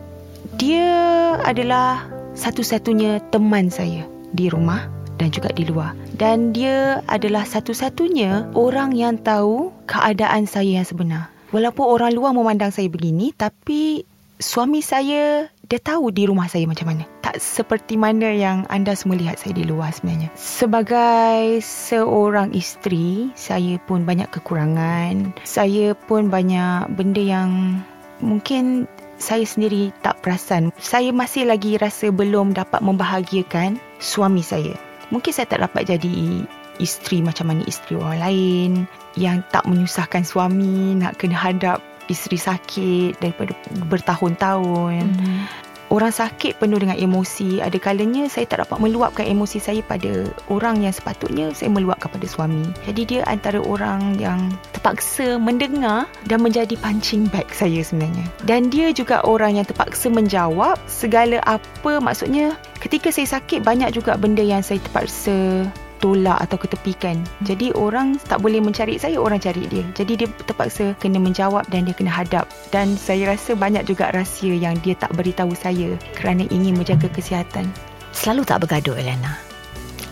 Dia 0.55 0.95
adalah 1.43 2.07
satu-satunya 2.37 3.19
teman 3.29 3.67
saya 3.67 4.07
di 4.31 4.47
rumah 4.47 4.87
dan 5.19 5.31
juga 5.31 5.51
di 5.55 5.67
luar. 5.67 5.95
Dan 6.15 6.55
dia 6.55 7.03
adalah 7.11 7.43
satu-satunya 7.43 8.55
orang 8.55 8.95
yang 8.95 9.19
tahu 9.19 9.71
keadaan 9.87 10.47
saya 10.47 10.79
yang 10.79 10.87
sebenar. 10.87 11.31
Walaupun 11.51 11.85
orang 11.87 12.11
luar 12.15 12.31
memandang 12.35 12.71
saya 12.71 12.91
begini, 12.91 13.31
tapi 13.35 14.03
suami 14.39 14.83
saya 14.83 15.47
dia 15.65 15.81
tahu 15.81 16.13
di 16.13 16.29
rumah 16.29 16.45
saya 16.45 16.69
macam 16.69 16.93
mana. 16.93 17.03
Tak 17.25 17.41
seperti 17.41 17.97
mana 17.97 18.29
yang 18.29 18.69
anda 18.69 18.93
semua 18.93 19.17
lihat 19.17 19.41
saya 19.41 19.57
di 19.57 19.65
luar 19.65 19.89
sebenarnya. 19.89 20.29
Sebagai 20.37 21.59
seorang 21.65 22.53
isteri, 22.53 23.33
saya 23.33 23.81
pun 23.89 24.05
banyak 24.05 24.29
kekurangan. 24.29 25.33
Saya 25.41 25.97
pun 25.97 26.29
banyak 26.29 26.93
benda 26.93 27.21
yang 27.21 27.81
mungkin 28.21 28.85
saya 29.17 29.47
sendiri 29.47 29.89
tak 30.05 30.21
perasan. 30.21 30.69
Saya 30.77 31.09
masih 31.09 31.49
lagi 31.49 31.81
rasa 31.81 32.13
belum 32.13 32.53
dapat 32.53 32.85
membahagiakan 32.85 33.81
suami 33.97 34.45
saya. 34.45 34.77
Mungkin 35.09 35.31
saya 35.33 35.49
tak 35.49 35.65
dapat 35.65 35.97
jadi 35.97 36.45
isteri 36.77 37.23
macam 37.23 37.49
mana 37.49 37.63
isteri 37.65 37.95
orang 37.95 38.19
lain 38.19 38.71
yang 39.15 39.39
tak 39.49 39.63
menyusahkan 39.63 40.27
suami, 40.27 40.99
nak 40.99 41.15
kena 41.15 41.39
hadap 41.39 41.79
isteri 42.07 42.37
sakit 42.39 43.21
daripada 43.21 43.53
bertahun-tahun. 43.89 45.05
Mm-hmm. 45.05 45.65
Orang 45.93 46.09
sakit 46.09 46.57
penuh 46.57 46.81
dengan 46.81 46.97
emosi. 46.97 47.61
Ada 47.61 47.77
kalanya 47.77 48.25
saya 48.25 48.49
tak 48.49 48.65
dapat 48.65 48.81
meluapkan 48.81 49.21
emosi 49.21 49.61
saya 49.61 49.85
pada 49.85 50.25
orang 50.49 50.81
yang 50.81 50.89
sepatutnya 50.89 51.53
saya 51.53 51.69
meluapkan 51.69 52.09
pada 52.09 52.25
suami. 52.25 52.65
Jadi 52.89 53.01
dia 53.05 53.21
antara 53.29 53.61
orang 53.61 54.17
yang 54.17 54.49
terpaksa 54.73 55.37
mendengar 55.37 56.09
dan 56.25 56.41
menjadi 56.41 56.73
punching 56.81 57.29
bag 57.29 57.45
saya 57.53 57.85
sebenarnya. 57.85 58.25
Dan 58.49 58.73
dia 58.73 58.89
juga 58.97 59.21
orang 59.29 59.61
yang 59.61 59.65
terpaksa 59.69 60.09
menjawab 60.09 60.81
segala 60.89 61.37
apa 61.45 62.01
maksudnya 62.01 62.57
ketika 62.81 63.13
saya 63.13 63.37
sakit 63.37 63.61
banyak 63.61 63.93
juga 63.93 64.17
benda 64.17 64.41
yang 64.41 64.65
saya 64.65 64.81
terpaksa 64.81 65.69
tolak 66.05 66.37
atau 66.37 66.61
ketepikan. 66.61 67.17
Jadi 67.41 67.73
orang 67.73 68.21
tak 68.29 68.45
boleh 68.45 68.61
mencari 68.61 69.01
saya, 69.01 69.17
orang 69.17 69.41
cari 69.41 69.65
dia. 69.65 69.81
Jadi 69.97 70.21
dia 70.21 70.29
terpaksa 70.45 70.93
kena 71.01 71.17
menjawab 71.17 71.65
dan 71.73 71.89
dia 71.89 71.97
kena 71.97 72.13
hadap. 72.13 72.45
Dan 72.69 72.93
saya 72.93 73.33
rasa 73.33 73.57
banyak 73.57 73.89
juga 73.89 74.13
rahsia 74.13 74.53
yang 74.53 74.77
dia 74.85 74.93
tak 74.93 75.17
beritahu 75.17 75.57
saya 75.57 75.97
kerana 76.13 76.45
ingin 76.53 76.77
menjaga 76.77 77.09
kesihatan. 77.09 77.65
Selalu 78.13 78.45
tak 78.45 78.61
bergaduh 78.61 78.93
Eliana? 78.93 79.41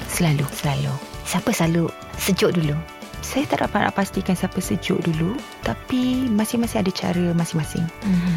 Selalu. 0.09 0.49
Selalu. 0.49 0.89
Siapa 1.29 1.53
selalu 1.53 1.93
sejuk 2.17 2.57
dulu? 2.57 2.73
Saya 3.21 3.45
tak 3.45 3.69
dapat 3.69 3.87
nak 3.87 3.95
pastikan 3.95 4.33
siapa 4.35 4.59
sejuk 4.59 4.99
dulu, 5.05 5.37
tapi 5.63 6.27
masing-masing 6.27 6.83
ada 6.83 6.91
cara 6.91 7.25
masing-masing. 7.31 7.85
Mm-hmm. 8.03 8.35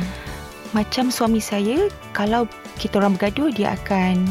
Macam 0.77 1.11
suami 1.11 1.43
saya, 1.43 1.89
kalau 2.13 2.47
kita 2.79 3.03
orang 3.03 3.19
bergaduh, 3.19 3.51
dia 3.51 3.75
akan 3.75 4.29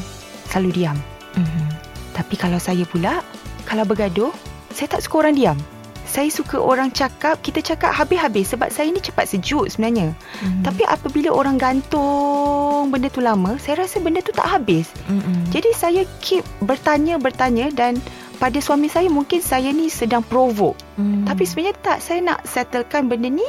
selalu 0.48 0.70
diam. 0.72 0.98
Mm-hmm. 1.36 1.95
Tapi 2.16 2.40
kalau 2.40 2.58
saya 2.58 2.88
pula, 2.88 3.20
kalau 3.68 3.84
bergaduh, 3.84 4.32
saya 4.72 4.88
tak 4.88 5.04
suka 5.04 5.28
orang 5.28 5.36
diam. 5.36 5.60
Saya 6.06 6.32
suka 6.32 6.56
orang 6.64 6.96
cakap, 6.96 7.44
kita 7.44 7.60
cakap 7.60 7.92
habis-habis 7.92 8.56
sebab 8.56 8.72
saya 8.72 8.88
ni 8.88 9.04
cepat 9.04 9.28
sejuk 9.28 9.68
sebenarnya. 9.68 10.16
Mm. 10.40 10.64
Tapi 10.64 10.88
apabila 10.88 11.36
orang 11.36 11.60
gantung 11.60 12.88
benda 12.88 13.12
tu 13.12 13.20
lama, 13.20 13.60
saya 13.60 13.84
rasa 13.84 14.00
benda 14.00 14.24
tu 14.24 14.32
tak 14.32 14.48
habis. 14.48 14.88
Mm-mm. 15.12 15.52
Jadi 15.52 15.76
saya 15.76 16.08
keep 16.24 16.48
bertanya-bertanya 16.64 17.76
dan 17.76 18.00
pada 18.40 18.60
suami 18.64 18.88
saya 18.88 19.12
mungkin 19.12 19.44
saya 19.44 19.76
ni 19.76 19.92
sedang 19.92 20.24
provoke. 20.24 20.80
Mm. 20.96 21.28
Tapi 21.28 21.44
sebenarnya 21.44 21.76
tak, 21.84 21.98
saya 22.00 22.24
nak 22.24 22.48
settlekan 22.48 23.12
benda 23.12 23.28
ni 23.28 23.48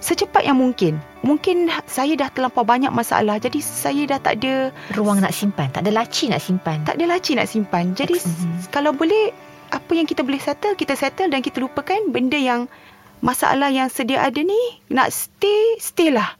secepat 0.00 0.48
yang 0.48 0.56
mungkin. 0.56 0.98
Mungkin 1.20 1.68
saya 1.84 2.16
dah 2.16 2.32
terlampau 2.32 2.64
banyak 2.64 2.88
masalah 2.90 3.36
jadi 3.36 3.60
saya 3.60 4.08
dah 4.08 4.18
tak 4.18 4.40
ada 4.40 4.72
ruang 4.96 5.20
nak 5.20 5.36
simpan, 5.36 5.68
tak 5.68 5.84
ada 5.84 5.92
laci 5.92 6.32
nak 6.32 6.40
simpan. 6.40 6.80
tak 6.88 6.96
ada 6.96 7.04
laci 7.04 7.36
nak 7.36 7.46
simpan. 7.46 7.92
Jadi 7.92 8.16
Mhm. 8.16 8.72
kalau 8.72 8.96
boleh 8.96 9.30
apa 9.70 9.92
yang 9.94 10.08
kita 10.08 10.26
boleh 10.26 10.40
settle 10.42 10.74
kita 10.74 10.98
settle 10.98 11.30
dan 11.30 11.44
kita 11.44 11.62
lupakan 11.62 12.10
benda 12.10 12.34
yang 12.40 12.66
masalah 13.20 13.68
yang 13.70 13.86
sedia 13.92 14.24
ada 14.24 14.40
ni 14.40 14.58
nak 14.88 15.12
stay 15.12 15.76
stay 15.78 16.10
lah. 16.10 16.34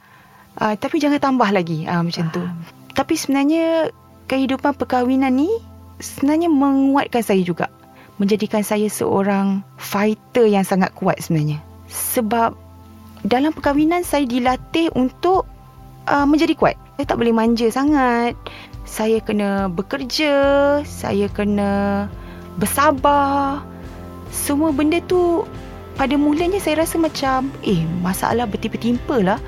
Uh, 0.58 0.74
tapi 0.74 0.98
jangan 0.98 1.22
tambah 1.22 1.46
lagi 1.52 1.86
uh, 1.86 2.02
macam 2.02 2.26
tu. 2.34 2.42
Tapi 2.96 3.14
sebenarnya 3.14 3.94
kehidupan 4.26 4.74
perkahwinan 4.74 5.30
ni 5.30 5.52
sebenarnya 6.00 6.48
menguatkan 6.50 7.22
saya 7.22 7.44
juga. 7.44 7.68
Menjadikan 8.18 8.60
saya 8.60 8.88
seorang 8.90 9.64
fighter 9.80 10.44
yang 10.44 10.64
sangat 10.66 10.92
kuat 10.92 11.20
sebenarnya. 11.22 11.62
Sebab 11.88 12.52
dalam 13.24 13.52
perkahwinan 13.52 14.00
saya 14.06 14.24
dilatih 14.24 14.88
untuk 14.96 15.44
uh, 16.08 16.24
menjadi 16.24 16.56
kuat. 16.56 16.76
Saya 16.96 17.06
tak 17.08 17.18
boleh 17.20 17.34
manja 17.34 17.66
sangat. 17.68 18.36
Saya 18.88 19.20
kena 19.22 19.70
bekerja, 19.70 20.34
saya 20.82 21.28
kena 21.30 22.06
bersabar. 22.56 23.62
Semua 24.30 24.70
benda 24.72 24.98
tu 25.04 25.44
pada 25.98 26.16
mulanya 26.16 26.56
saya 26.62 26.80
rasa 26.80 26.96
macam 26.96 27.52
eh 27.60 27.84
masalah 28.00 28.48
bertimpa-timpa 28.48 29.20
lah. 29.20 29.38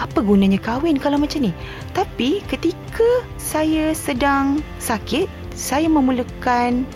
Apa 0.00 0.24
gunanya 0.24 0.58
kahwin 0.58 0.96
kalau 0.96 1.20
macam 1.20 1.44
ni? 1.44 1.52
Tapi 1.92 2.40
ketika 2.48 3.06
saya 3.36 3.92
sedang 3.92 4.64
sakit, 4.80 5.28
saya 5.52 5.86
memerlukan 5.86 6.88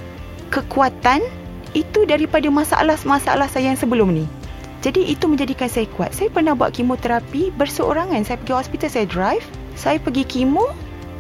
kekuatan 0.49 1.21
itu 1.77 2.07
daripada 2.07 2.49
masalah-masalah 2.49 3.51
saya 3.51 3.75
yang 3.75 3.79
sebelum 3.79 4.15
ni. 4.15 4.25
Jadi 4.85 5.09
itu 5.09 5.25
menjadikan 5.25 5.65
saya 5.65 5.89
kuat. 5.97 6.13
Saya 6.13 6.29
pernah 6.29 6.53
buat 6.53 6.77
kemoterapi 6.77 7.57
berseorangan. 7.57 8.21
Saya 8.29 8.37
pergi 8.45 8.53
hospital, 8.53 8.91
saya 8.93 9.07
drive. 9.09 9.47
Saya 9.81 9.97
pergi 9.97 10.29
kemo 10.29 10.69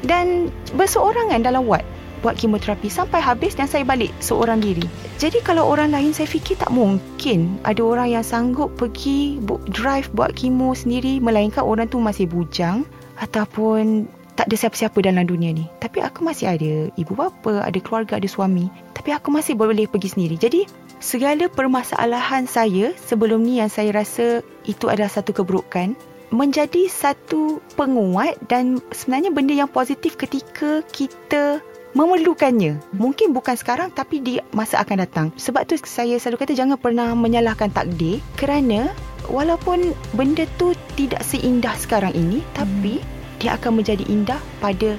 dan 0.04 0.52
berseorangan 0.76 1.40
dalam 1.40 1.64
ward 1.64 1.82
buat 2.20 2.40
kemoterapi 2.40 2.88
sampai 2.88 3.20
habis 3.20 3.52
dan 3.52 3.68
saya 3.68 3.84
balik 3.84 4.08
seorang 4.20 4.60
diri. 4.60 4.84
Jadi 5.20 5.44
kalau 5.44 5.68
orang 5.68 5.92
lain 5.92 6.16
saya 6.16 6.24
fikir 6.24 6.56
tak 6.56 6.72
mungkin 6.72 7.60
ada 7.68 7.84
orang 7.84 8.16
yang 8.16 8.24
sanggup 8.24 8.72
pergi 8.80 9.36
drive 9.68 10.08
buat 10.16 10.32
kemo 10.32 10.72
sendiri 10.72 11.20
melainkan 11.20 11.60
orang 11.60 11.84
tu 11.88 12.00
masih 12.00 12.24
bujang 12.24 12.88
ataupun 13.20 14.08
tak 14.40 14.50
ada 14.50 14.56
siapa-siapa 14.56 14.98
dalam 15.04 15.28
dunia 15.28 15.52
ni. 15.52 15.68
Tapi 15.78 16.00
aku 16.00 16.24
masih 16.24 16.48
ada 16.50 16.72
ibu 16.96 17.12
bapa, 17.12 17.60
ada 17.60 17.78
keluarga, 17.78 18.16
ada 18.16 18.26
suami. 18.26 18.72
Tapi 18.96 19.14
aku 19.14 19.28
masih 19.30 19.54
boleh 19.54 19.86
pergi 19.86 20.16
sendiri. 20.16 20.34
Jadi 20.40 20.64
segala 21.00 21.46
permasalahan 21.50 22.44
saya 22.44 22.92
sebelum 22.96 23.42
ni 23.42 23.62
yang 23.62 23.70
saya 23.70 23.94
rasa 23.94 24.42
itu 24.66 24.90
adalah 24.90 25.10
satu 25.10 25.30
keburukan 25.30 25.94
menjadi 26.34 26.90
satu 26.90 27.62
penguat 27.78 28.34
dan 28.50 28.82
sebenarnya 28.90 29.30
benda 29.30 29.54
yang 29.54 29.70
positif 29.70 30.18
ketika 30.18 30.82
kita 30.90 31.62
memerlukannya. 31.94 32.82
Mungkin 32.90 33.30
bukan 33.30 33.54
sekarang 33.54 33.94
tapi 33.94 34.18
di 34.18 34.42
masa 34.50 34.82
akan 34.82 35.06
datang. 35.06 35.26
Sebab 35.38 35.62
tu 35.70 35.78
saya 35.86 36.18
selalu 36.18 36.42
kata 36.42 36.52
jangan 36.58 36.76
pernah 36.76 37.14
menyalahkan 37.14 37.70
takdir 37.70 38.18
kerana 38.34 38.90
walaupun 39.30 39.94
benda 40.18 40.44
tu 40.58 40.74
tidak 40.98 41.22
seindah 41.22 41.72
sekarang 41.78 42.12
ini 42.12 42.42
tapi 42.52 42.98
dia 43.38 43.54
akan 43.54 43.80
menjadi 43.80 44.04
indah 44.10 44.42
pada 44.58 44.98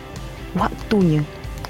waktunya. 0.55 1.21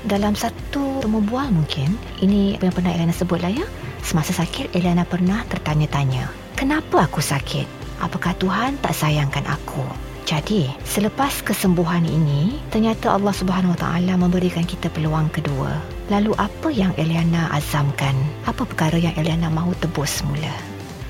Dalam 0.06 0.38
satu 0.38 1.02
temu 1.02 1.18
bual 1.26 1.50
mungkin, 1.50 1.98
ini 2.22 2.54
apa 2.54 2.70
yang 2.70 2.76
pernah 2.78 2.94
Eliana 2.94 3.16
sebut 3.18 3.42
lah 3.42 3.50
ya. 3.50 3.66
Semasa 4.06 4.38
sakit, 4.38 4.78
Eliana 4.78 5.02
pernah 5.02 5.42
tertanya-tanya, 5.50 6.30
kenapa 6.54 7.10
aku 7.10 7.26
sakit? 7.26 7.66
Apakah 7.98 8.38
Tuhan 8.38 8.78
tak 8.78 8.94
sayangkan 8.94 9.42
aku? 9.50 9.82
Jadi, 10.30 10.70
selepas 10.86 11.42
kesembuhan 11.42 12.06
ini, 12.06 12.58
ternyata 12.70 13.14
Allah 13.14 13.34
Subhanahu 13.34 13.74
Wa 13.78 13.80
Taala 13.82 14.14
memberikan 14.18 14.66
kita 14.66 14.94
peluang 14.94 15.30
kedua. 15.34 15.74
Lalu 16.14 16.38
apa 16.38 16.70
yang 16.70 16.94
Eliana 17.02 17.50
azamkan? 17.50 18.14
Apa 18.46 18.66
perkara 18.66 18.98
yang 18.98 19.14
Eliana 19.18 19.50
mahu 19.50 19.74
tebus 19.82 20.22
semula? 20.22 20.54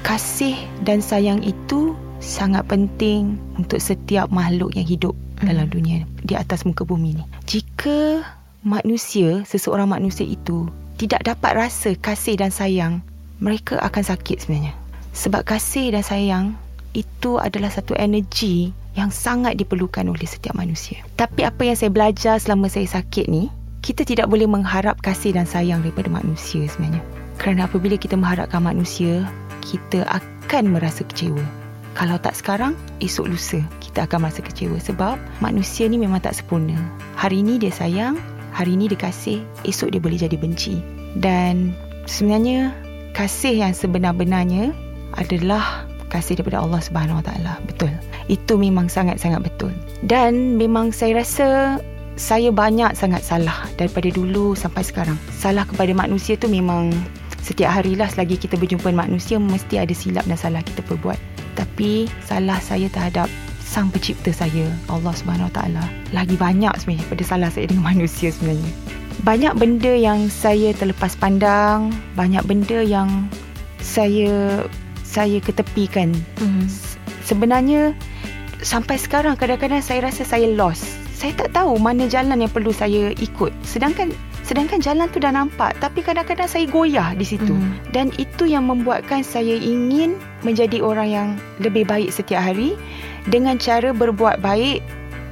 Kasih 0.03 0.55
dan 0.87 1.03
sayang 1.03 1.43
itu 1.43 1.95
sangat 2.23 2.63
penting 2.67 3.35
untuk 3.59 3.83
setiap 3.83 4.31
makhluk 4.31 4.71
yang 4.71 4.87
hidup 4.87 5.15
Hmm. 5.35 5.51
dalam 5.51 5.67
dunia 5.67 6.07
di 6.23 6.31
atas 6.31 6.63
muka 6.63 6.87
bumi 6.87 7.19
ni. 7.19 7.23
Jika 7.43 8.23
manusia, 8.63 9.43
seseorang 9.43 9.91
manusia 9.91 10.23
itu 10.23 10.71
tidak 10.95 11.27
dapat 11.27 11.67
rasa 11.67 11.93
kasih 11.99 12.39
dan 12.39 12.51
sayang, 12.51 13.03
mereka 13.43 13.79
akan 13.83 14.03
sakit 14.03 14.47
sebenarnya. 14.47 14.73
Sebab 15.15 15.43
kasih 15.47 15.95
dan 15.95 16.03
sayang 16.03 16.45
itu 16.95 17.35
adalah 17.39 17.67
satu 17.71 17.95
energi 17.99 18.71
yang 18.95 19.11
sangat 19.11 19.59
diperlukan 19.59 20.07
oleh 20.07 20.23
setiap 20.23 20.55
manusia. 20.55 21.03
Tapi 21.19 21.43
apa 21.43 21.67
yang 21.67 21.75
saya 21.75 21.91
belajar 21.91 22.39
selama 22.39 22.71
saya 22.71 22.87
sakit 22.87 23.27
ni, 23.27 23.51
kita 23.83 24.07
tidak 24.07 24.31
boleh 24.31 24.47
mengharap 24.47 24.97
kasih 25.03 25.35
dan 25.35 25.43
sayang 25.43 25.83
daripada 25.83 26.07
manusia 26.07 26.63
sebenarnya. 26.71 27.03
Kerana 27.35 27.67
apabila 27.67 27.99
kita 27.99 28.15
mengharapkan 28.15 28.63
manusia, 28.63 29.27
kita 29.59 30.07
akan 30.07 30.71
merasa 30.71 31.03
kecewa. 31.03 31.43
Kalau 31.95 32.19
tak 32.19 32.35
sekarang, 32.35 32.75
esok 33.03 33.31
lusa 33.31 33.59
kita 33.95 34.11
akan 34.11 34.27
merasa 34.27 34.43
kecewa 34.43 34.75
sebab 34.83 35.15
manusia 35.39 35.87
ni 35.87 35.95
memang 35.95 36.19
tak 36.19 36.35
sempurna. 36.35 36.75
Hari 37.15 37.39
ni 37.39 37.55
dia 37.55 37.71
sayang, 37.71 38.19
hari 38.55 38.79
ni 38.79 38.87
dia 38.87 38.95
kasih, 38.95 39.43
esok 39.67 39.91
dia 39.91 39.99
boleh 39.99 40.15
jadi 40.15 40.39
benci. 40.39 40.79
Dan 41.19 41.75
sebenarnya 42.07 42.71
kasih 43.11 43.67
yang 43.67 43.75
sebenar-benarnya 43.75 44.71
adalah 45.19 45.83
kasih 46.07 46.39
daripada 46.39 46.63
Allah 46.63 46.79
Subhanahu 46.79 47.19
Wa 47.19 47.25
Taala. 47.27 47.53
Betul. 47.67 47.91
Itu 48.31 48.55
memang 48.55 48.87
sangat-sangat 48.87 49.43
betul. 49.43 49.75
Dan 50.07 50.55
memang 50.55 50.95
saya 50.95 51.19
rasa 51.19 51.77
saya 52.15 52.47
banyak 52.47 52.95
sangat 52.95 53.27
salah 53.27 53.67
daripada 53.75 54.07
dulu 54.07 54.55
sampai 54.55 54.87
sekarang. 54.87 55.19
Salah 55.35 55.67
kepada 55.67 55.91
manusia 55.91 56.39
tu 56.39 56.47
memang 56.47 56.95
setiap 57.43 57.75
harilah 57.75 58.07
selagi 58.07 58.39
kita 58.39 58.55
berjumpa 58.55 58.87
dengan 58.87 59.11
manusia 59.11 59.35
mesti 59.35 59.77
ada 59.77 59.91
silap 59.91 60.23
dan 60.31 60.39
salah 60.39 60.63
kita 60.63 60.79
perbuat. 60.87 61.19
Tapi 61.59 62.07
salah 62.23 62.57
saya 62.63 62.87
terhadap 62.87 63.27
sang 63.65 63.89
pencipta 63.89 64.29
saya, 64.29 64.69
Allah 64.93 65.11
Subhanahu 65.17 65.49
Wa 65.49 65.55
Taala, 65.57 65.83
lagi 66.13 66.37
banyak 66.37 66.69
sebenarnya 66.77 67.01
daripada 67.09 67.23
salah 67.25 67.49
saya 67.49 67.65
dengan 67.65 67.89
manusia 67.91 68.29
sebenarnya. 68.29 68.69
Banyak 69.25 69.53
benda 69.57 69.93
yang 69.97 70.29
saya 70.29 70.69
terlepas 70.77 71.17
pandang, 71.17 71.89
banyak 72.13 72.45
benda 72.45 72.85
yang 72.85 73.25
saya 73.81 74.63
saya 75.01 75.39
ketepikan 75.39 76.11
Hmm. 76.37 76.67
sebenarnya 77.23 77.95
sampai 78.59 78.99
sekarang 78.99 79.39
kadang-kadang 79.39 79.81
saya 79.81 80.05
rasa 80.11 80.21
saya 80.27 80.45
lost. 80.53 80.85
Saya 81.15 81.31
tak 81.31 81.55
tahu 81.55 81.79
mana 81.79 82.11
jalan 82.11 82.43
yang 82.43 82.51
perlu 82.51 82.75
saya 82.75 83.15
ikut. 83.15 83.49
Sedangkan 83.63 84.11
sedangkan 84.43 84.83
jalan 84.83 85.07
tu 85.09 85.17
dah 85.17 85.31
nampak 85.31 85.73
tapi 85.79 86.03
kadang-kadang 86.03 86.45
saya 86.45 86.67
goyah 86.67 87.15
di 87.15 87.23
situ. 87.23 87.55
Hmm. 87.55 87.79
Dan 87.95 88.11
itu 88.19 88.45
yang 88.45 88.67
membuatkan 88.67 89.23
saya 89.23 89.55
ingin 89.55 90.19
menjadi 90.43 90.83
orang 90.83 91.07
yang 91.07 91.27
lebih 91.63 91.87
baik 91.87 92.11
setiap 92.11 92.43
hari 92.43 92.75
dengan 93.29 93.57
cara 93.57 93.91
berbuat 93.91 94.41
baik 94.41 94.81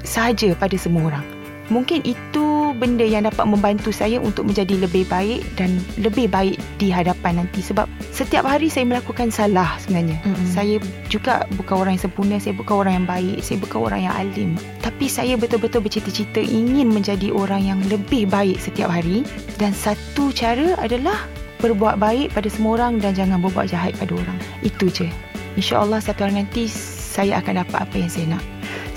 sahaja 0.03 0.53
pada 0.58 0.75
semua 0.75 1.13
orang. 1.13 1.25
Mungkin 1.71 2.03
itu 2.03 2.75
benda 2.75 3.08
yang 3.08 3.23
dapat 3.23 3.47
membantu 3.47 3.95
saya 3.95 4.19
untuk 4.19 4.51
menjadi 4.51 4.84
lebih 4.84 5.08
baik 5.08 5.47
dan 5.56 5.79
lebih 5.95 6.27
baik 6.27 6.60
di 6.75 6.91
hadapan 6.91 7.39
nanti 7.39 7.63
sebab 7.63 7.88
setiap 8.12 8.43
hari 8.43 8.67
saya 8.67 8.84
melakukan 8.84 9.32
salah 9.32 9.79
sebenarnya. 9.79 10.19
Mm-mm. 10.27 10.47
Saya 10.51 10.77
juga 11.08 11.47
bukan 11.56 11.75
orang 11.79 11.91
yang 11.95 12.03
sempurna, 12.03 12.36
saya 12.41 12.53
bukan 12.60 12.75
orang 12.84 12.93
yang 12.99 13.08
baik, 13.08 13.38
saya 13.39 13.58
bukan 13.63 13.79
orang 13.79 14.01
yang 14.03 14.15
alim. 14.19 14.49
Tapi 14.84 15.06
saya 15.08 15.39
betul-betul 15.39 15.88
bercita-cita 15.88 16.43
ingin 16.43 16.91
menjadi 16.91 17.32
orang 17.32 17.63
yang 17.63 17.79
lebih 17.88 18.27
baik 18.27 18.60
setiap 18.60 18.91
hari 18.91 19.23
dan 19.56 19.71
satu 19.71 20.36
cara 20.36 20.75
adalah 20.84 21.15
berbuat 21.63 21.95
baik 21.95 22.36
pada 22.36 22.51
semua 22.51 22.75
orang 22.75 22.99
dan 22.99 23.15
jangan 23.15 23.39
berbuat 23.39 23.71
jahat 23.71 23.95
pada 23.95 24.12
orang. 24.12 24.38
Itu 24.67 24.91
je. 24.91 25.08
InsyaAllah 25.56 26.03
satu 26.03 26.27
hari 26.27 26.43
nanti 26.43 26.67
saya 27.13 27.38
akan 27.38 27.62
dapat 27.62 27.78
apa 27.86 27.95
yang 28.02 28.10
saya 28.10 28.26
nak. 28.34 28.43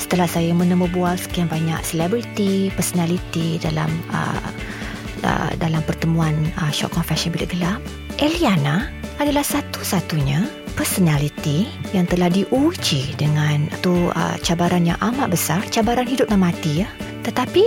Setelah 0.00 0.24
saya 0.24 0.57
menemu 0.57 0.88
bual 0.88 1.20
sekian 1.20 1.52
banyak 1.52 1.76
selebriti, 1.85 2.72
personality 2.72 3.61
dalam 3.61 3.92
uh, 4.09 4.48
uh, 5.20 5.52
dalam 5.61 5.85
pertemuan 5.85 6.33
uh, 6.57 6.72
Short 6.72 6.96
Confession 6.96 7.37
Bilik 7.37 7.52
Gelap, 7.52 7.85
Eliana 8.16 8.88
adalah 9.20 9.44
satu-satunya 9.44 10.48
personality 10.72 11.68
yang 11.92 12.09
telah 12.09 12.33
diuji 12.33 13.12
dengan 13.20 13.68
tu 13.85 13.92
uh, 13.92 14.37
cabaran 14.40 14.88
yang 14.88 14.96
amat 15.05 15.29
besar, 15.29 15.61
cabaran 15.68 16.09
hidup 16.09 16.33
dan 16.33 16.40
mati 16.40 16.85
ya. 16.85 16.88
Tetapi 17.29 17.64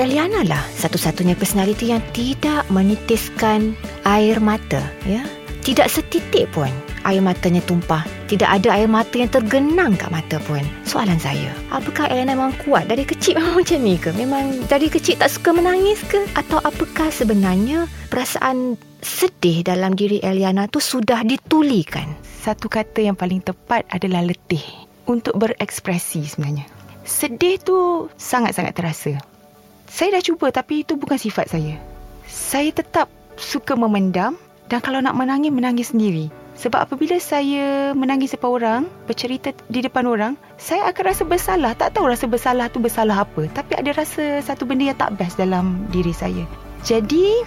Eliana 0.00 0.42
lah 0.48 0.64
satu-satunya 0.80 1.36
personality 1.36 1.92
yang 1.92 2.02
tidak 2.16 2.64
menitiskan 2.72 3.76
air 4.08 4.40
mata, 4.40 4.80
ya. 5.04 5.22
Tidak 5.64 5.88
setitik 5.88 6.52
pun 6.52 6.68
air 7.04 7.22
matanya 7.24 7.60
tumpah. 7.64 8.04
Tidak 8.28 8.48
ada 8.48 8.74
air 8.74 8.88
mata 8.88 9.14
yang 9.14 9.30
tergenang 9.30 9.94
kat 9.94 10.10
mata 10.10 10.36
pun. 10.42 10.60
Soalan 10.88 11.20
saya, 11.20 11.52
apakah 11.70 12.08
Elena 12.08 12.34
memang 12.34 12.56
kuat 12.64 12.88
dari 12.88 13.04
kecil 13.04 13.36
memang 13.40 13.60
macam 13.62 13.78
ni 13.80 13.96
ke? 13.96 14.10
Memang 14.16 14.44
dari 14.66 14.88
kecil 14.88 15.20
tak 15.20 15.30
suka 15.30 15.52
menangis 15.52 16.00
ke? 16.08 16.24
Atau 16.34 16.58
apakah 16.64 17.12
sebenarnya 17.12 17.86
perasaan 18.08 18.80
sedih 19.04 19.62
dalam 19.62 19.92
diri 19.94 20.18
Eliana 20.24 20.66
tu 20.66 20.80
sudah 20.80 21.22
ditulikan? 21.22 22.08
Satu 22.44 22.68
kata 22.68 23.00
yang 23.00 23.16
paling 23.16 23.40
tepat 23.40 23.88
adalah 23.88 24.20
letih 24.24 24.64
untuk 25.08 25.36
berekspresi 25.40 26.24
sebenarnya. 26.24 26.68
Sedih 27.04 27.60
tu 27.60 28.08
sangat-sangat 28.16 28.72
terasa. 28.72 29.12
Saya 29.88 30.18
dah 30.18 30.24
cuba 30.24 30.48
tapi 30.50 30.82
itu 30.82 30.96
bukan 30.96 31.20
sifat 31.20 31.52
saya. 31.52 31.76
Saya 32.24 32.72
tetap 32.72 33.12
suka 33.36 33.76
memendam 33.76 34.34
dan 34.72 34.80
kalau 34.80 34.98
nak 35.04 35.14
menangis, 35.14 35.52
menangis 35.52 35.88
sendiri. 35.92 36.32
Sebab 36.54 36.86
apabila 36.86 37.18
saya 37.18 37.90
menangis 37.98 38.32
depan 38.32 38.50
orang, 38.54 38.82
bercerita 39.10 39.50
di 39.66 39.82
depan 39.82 40.06
orang, 40.06 40.32
saya 40.54 40.86
akan 40.86 41.04
rasa 41.10 41.22
bersalah. 41.26 41.72
Tak 41.74 41.98
tahu 41.98 42.06
rasa 42.06 42.30
bersalah 42.30 42.70
tu 42.70 42.78
bersalah 42.78 43.26
apa. 43.26 43.50
Tapi 43.50 43.74
ada 43.74 43.90
rasa 43.90 44.38
satu 44.38 44.62
benda 44.62 44.94
yang 44.94 44.98
tak 44.98 45.18
best 45.18 45.36
dalam 45.36 45.82
diri 45.90 46.14
saya. 46.14 46.46
Jadi, 46.86 47.42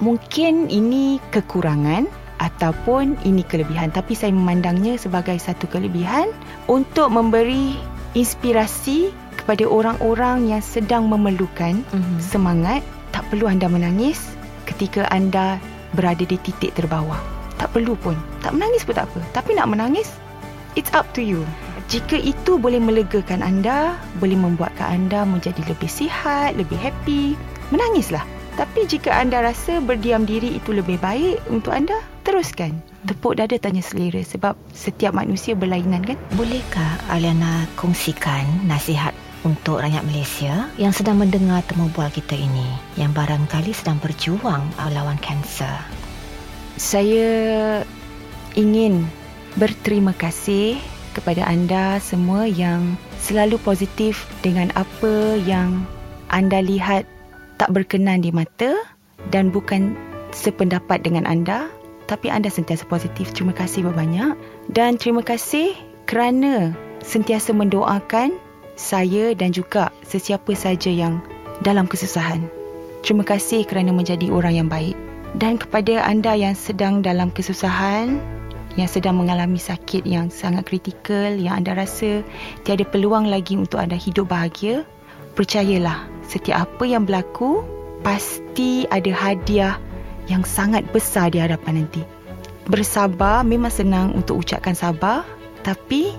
mungkin 0.00 0.72
ini 0.72 1.20
kekurangan 1.36 2.08
ataupun 2.40 3.20
ini 3.28 3.44
kelebihan. 3.44 3.92
Tapi 3.92 4.16
saya 4.16 4.32
memandangnya 4.32 4.96
sebagai 4.96 5.36
satu 5.36 5.68
kelebihan 5.68 6.32
untuk 6.64 7.12
memberi 7.12 7.76
inspirasi 8.16 9.12
kepada 9.36 9.68
orang-orang 9.68 10.48
yang 10.48 10.64
sedang 10.64 11.12
memerlukan 11.12 11.84
mm-hmm. 11.92 12.18
semangat. 12.24 12.80
Tak 13.12 13.28
perlu 13.28 13.48
anda 13.48 13.68
menangis 13.68 14.32
ketika 14.64 15.08
anda 15.12 15.60
berada 15.92 16.24
di 16.24 16.36
titik 16.40 16.72
terbawah. 16.76 17.35
Tak 17.56 17.72
perlu 17.72 17.96
pun. 17.98 18.16
Tak 18.44 18.56
menangis 18.56 18.84
pun 18.84 18.96
tak 18.96 19.08
apa. 19.08 19.20
Tapi 19.32 19.56
nak 19.56 19.72
menangis, 19.72 20.12
it's 20.76 20.92
up 20.92 21.08
to 21.16 21.24
you. 21.24 21.42
Jika 21.86 22.18
itu 22.18 22.58
boleh 22.58 22.82
melegakan 22.82 23.46
anda, 23.46 23.94
boleh 24.18 24.34
membuatkan 24.34 25.06
anda 25.06 25.22
menjadi 25.22 25.62
lebih 25.70 25.86
sihat, 25.86 26.58
lebih 26.58 26.74
happy, 26.76 27.38
menangislah. 27.70 28.26
Tapi 28.56 28.88
jika 28.88 29.12
anda 29.12 29.44
rasa 29.44 29.84
berdiam 29.84 30.24
diri 30.24 30.56
itu 30.56 30.72
lebih 30.72 30.96
baik 30.98 31.38
untuk 31.52 31.76
anda, 31.76 32.00
teruskan. 32.24 32.74
Tepuk 33.06 33.38
dada 33.38 33.54
tanya 33.60 33.84
selera 33.84 34.24
sebab 34.24 34.58
setiap 34.74 35.14
manusia 35.14 35.54
berlainan 35.54 36.02
kan? 36.02 36.18
Bolehkah 36.34 36.98
Aliana 37.12 37.68
kongsikan 37.78 38.66
nasihat 38.66 39.14
untuk 39.46 39.78
rakyat 39.78 40.02
Malaysia 40.02 40.66
yang 40.80 40.90
sedang 40.90 41.22
mendengar 41.22 41.62
temu 41.68 41.86
bual 41.94 42.10
kita 42.10 42.34
ini 42.34 42.66
yang 42.98 43.14
barangkali 43.14 43.70
sedang 43.70 44.02
berjuang 44.02 44.64
melawan 44.74 45.20
kanser? 45.22 46.05
Saya 46.76 47.80
ingin 48.52 49.08
berterima 49.56 50.12
kasih 50.12 50.76
kepada 51.16 51.48
anda 51.48 51.96
semua 52.04 52.44
yang 52.44 53.00
selalu 53.16 53.56
positif 53.64 54.28
dengan 54.44 54.68
apa 54.76 55.40
yang 55.48 55.88
anda 56.28 56.60
lihat 56.60 57.08
tak 57.56 57.72
berkenan 57.72 58.20
di 58.20 58.28
mata 58.28 58.76
dan 59.32 59.48
bukan 59.48 59.96
sependapat 60.36 61.00
dengan 61.00 61.24
anda 61.24 61.72
tapi 62.06 62.28
anda 62.28 62.52
sentiasa 62.52 62.84
positif. 62.86 63.32
Terima 63.32 63.56
kasih 63.56 63.88
banyak 63.88 64.36
dan 64.70 65.00
terima 65.00 65.24
kasih 65.24 65.72
kerana 66.04 66.76
sentiasa 67.00 67.56
mendoakan 67.56 68.36
saya 68.76 69.32
dan 69.32 69.56
juga 69.56 69.88
sesiapa 70.04 70.52
saja 70.52 70.92
yang 70.92 71.24
dalam 71.64 71.88
kesusahan. 71.88 72.44
Terima 73.00 73.24
kasih 73.24 73.64
kerana 73.64 73.96
menjadi 73.96 74.28
orang 74.28 74.60
yang 74.60 74.68
baik. 74.68 74.94
Dan 75.36 75.60
kepada 75.60 76.00
anda 76.00 76.32
yang 76.32 76.56
sedang 76.56 77.04
dalam 77.04 77.28
kesusahan, 77.28 78.16
yang 78.80 78.88
sedang 78.88 79.20
mengalami 79.20 79.60
sakit 79.60 80.08
yang 80.08 80.32
sangat 80.32 80.64
kritikal, 80.64 81.32
yang 81.36 81.60
anda 81.60 81.76
rasa 81.76 82.24
tiada 82.64 82.88
peluang 82.88 83.28
lagi 83.28 83.56
untuk 83.56 83.80
anda 83.80 84.00
hidup 84.00 84.32
bahagia, 84.32 84.88
percayalah, 85.36 86.08
setiap 86.24 86.64
apa 86.64 86.84
yang 86.88 87.04
berlaku, 87.04 87.60
pasti 88.00 88.88
ada 88.88 89.12
hadiah 89.12 89.76
yang 90.24 90.40
sangat 90.40 90.88
besar 90.88 91.28
di 91.28 91.40
hadapan 91.40 91.84
nanti. 91.84 92.00
Bersabar 92.72 93.44
memang 93.44 93.72
senang 93.72 94.16
untuk 94.16 94.40
ucapkan 94.40 94.72
sabar, 94.72 95.20
tapi 95.60 96.16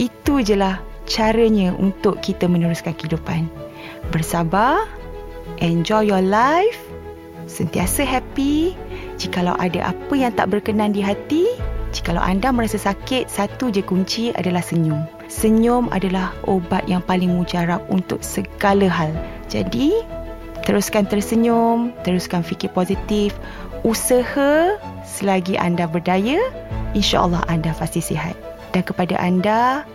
itu 0.00 0.40
je 0.40 0.56
lah 0.56 0.80
caranya 1.04 1.76
untuk 1.76 2.16
kita 2.24 2.48
meneruskan 2.48 2.96
kehidupan. 2.96 3.44
Bersabar, 4.08 4.88
enjoy 5.60 6.08
your 6.08 6.24
life, 6.24 6.80
sentiasa 7.46 8.04
happy. 8.04 8.76
Jikalau 9.20 9.54
ada 9.56 9.94
apa 9.94 10.14
yang 10.16 10.34
tak 10.34 10.50
berkenan 10.50 10.90
di 10.90 11.00
hati, 11.04 11.46
jikalau 11.94 12.20
anda 12.20 12.50
merasa 12.50 12.76
sakit, 12.76 13.30
satu 13.30 13.70
je 13.70 13.80
kunci 13.80 14.34
adalah 14.34 14.60
senyum. 14.60 15.06
Senyum 15.30 15.88
adalah 15.94 16.34
obat 16.50 16.84
yang 16.90 17.00
paling 17.04 17.32
mujarab 17.32 17.80
untuk 17.88 18.20
segala 18.20 18.90
hal. 18.90 19.14
Jadi, 19.46 19.94
teruskan 20.66 21.06
tersenyum, 21.06 21.94
teruskan 22.02 22.42
fikir 22.42 22.74
positif, 22.74 23.36
usaha 23.86 24.74
selagi 25.06 25.54
anda 25.60 25.86
berdaya, 25.86 26.40
insya-Allah 26.96 27.44
anda 27.46 27.70
pasti 27.76 28.02
sihat. 28.02 28.34
Dan 28.74 28.82
kepada 28.82 29.14
anda 29.22 29.86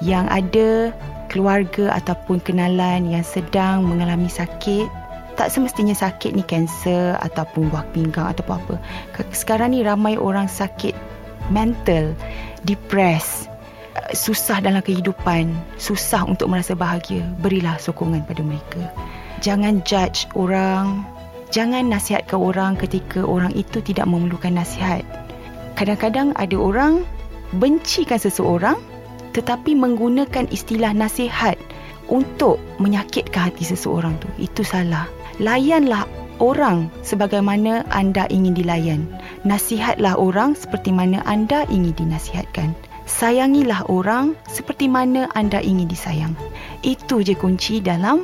yang 0.00 0.24
ada 0.32 0.94
keluarga 1.28 1.92
ataupun 1.96 2.40
kenalan 2.40 3.08
yang 3.08 3.24
sedang 3.24 3.84
mengalami 3.84 4.28
sakit, 4.28 5.01
tak 5.34 5.48
semestinya 5.48 5.96
sakit 5.96 6.36
ni 6.36 6.44
kanser 6.44 7.16
ataupun 7.20 7.72
buah 7.72 7.86
pinggang 7.96 8.28
atau 8.28 8.44
apa. 8.52 8.76
Sekarang 9.32 9.72
ni 9.72 9.80
ramai 9.80 10.20
orang 10.20 10.46
sakit 10.46 10.92
mental, 11.50 12.14
depres, 12.62 13.48
eh, 13.96 14.12
susah 14.14 14.60
dalam 14.62 14.84
kehidupan, 14.84 15.50
susah 15.80 16.28
untuk 16.28 16.52
merasa 16.52 16.76
bahagia. 16.76 17.24
Berilah 17.40 17.80
sokongan 17.80 18.22
pada 18.28 18.42
mereka. 18.44 18.82
Jangan 19.42 19.82
judge 19.82 20.30
orang, 20.38 21.02
jangan 21.50 21.90
nasihat 21.90 22.28
ke 22.30 22.38
orang 22.38 22.78
ketika 22.78 23.26
orang 23.26 23.50
itu 23.58 23.82
tidak 23.82 24.06
memerlukan 24.06 24.54
nasihat. 24.54 25.02
Kadang-kadang 25.74 26.36
ada 26.38 26.54
orang 26.54 27.02
bencikan 27.56 28.20
seseorang 28.20 28.78
tetapi 29.32 29.72
menggunakan 29.72 30.44
istilah 30.52 30.92
nasihat 30.92 31.56
untuk 32.12 32.60
menyakitkan 32.76 33.48
hati 33.48 33.64
seseorang 33.64 34.20
tu. 34.20 34.28
Itu 34.36 34.60
salah. 34.62 35.08
Layanlah 35.42 36.06
orang 36.38 36.86
sebagaimana 37.02 37.82
anda 37.90 38.30
ingin 38.30 38.54
dilayan. 38.54 39.10
Nasihatlah 39.42 40.14
orang 40.14 40.54
seperti 40.54 40.94
mana 40.94 41.18
anda 41.26 41.66
ingin 41.66 41.90
dinasihatkan. 41.98 42.78
Sayangilah 43.10 43.82
orang 43.90 44.38
seperti 44.46 44.86
mana 44.86 45.26
anda 45.34 45.58
ingin 45.58 45.90
disayang. 45.90 46.38
Itu 46.86 47.26
je 47.26 47.34
kunci 47.34 47.82
dalam 47.82 48.22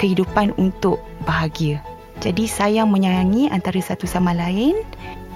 kehidupan 0.00 0.56
untuk 0.56 1.04
bahagia. 1.28 1.84
Jadi 2.24 2.48
sayang 2.48 2.88
menyayangi 2.88 3.52
antara 3.52 3.76
satu 3.84 4.08
sama 4.08 4.32
lain. 4.32 4.80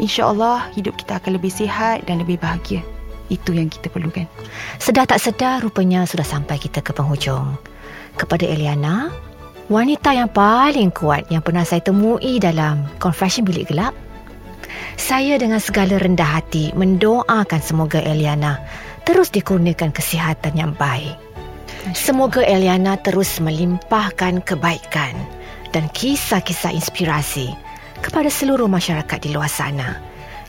InsyaAllah 0.01 0.73
hidup 0.73 0.97
kita 0.97 1.21
akan 1.21 1.37
lebih 1.37 1.53
sihat 1.53 2.09
dan 2.09 2.25
lebih 2.25 2.41
bahagia. 2.41 2.81
Itu 3.29 3.53
yang 3.53 3.69
kita 3.69 3.93
perlukan. 3.93 4.25
Sedar 4.81 5.05
tak 5.05 5.21
sedar 5.21 5.61
rupanya 5.61 6.09
sudah 6.09 6.25
sampai 6.25 6.57
kita 6.57 6.81
ke 6.81 6.97
penghujung. 6.97 7.61
Kepada 8.17 8.49
Eliana, 8.49 9.13
wanita 9.73 10.13
yang 10.13 10.29
paling 10.29 10.93
kuat 10.93 11.25
yang 11.33 11.41
pernah 11.41 11.65
saya 11.65 11.81
temui 11.81 12.37
dalam 12.37 12.85
Confession 13.01 13.49
Bilik 13.49 13.73
Gelap. 13.73 13.97
Saya 15.01 15.41
dengan 15.41 15.65
segala 15.65 15.97
rendah 15.97 16.29
hati 16.29 16.77
mendoakan 16.77 17.61
semoga 17.65 17.97
Eliana 18.05 18.61
terus 19.09 19.33
dikurniakan 19.33 19.89
kesihatan 19.89 20.53
yang 20.61 20.77
baik. 20.77 21.17
Semoga 21.97 22.45
Eliana 22.45 23.01
terus 23.01 23.41
melimpahkan 23.41 24.45
kebaikan 24.45 25.17
dan 25.73 25.89
kisah-kisah 25.97 26.77
inspirasi 26.77 27.49
kepada 28.05 28.29
seluruh 28.29 28.69
masyarakat 28.69 29.19
di 29.25 29.33
luar 29.33 29.49
sana 29.49 29.97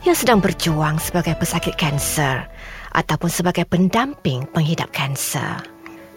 yang 0.04 0.14
sedang 0.14 0.44
berjuang 0.44 1.00
sebagai 1.00 1.32
pesakit 1.40 1.74
kanser 1.80 2.44
ataupun 2.92 3.32
sebagai 3.32 3.64
pendamping 3.64 4.44
penghidap 4.52 4.92
kanser 4.92 5.73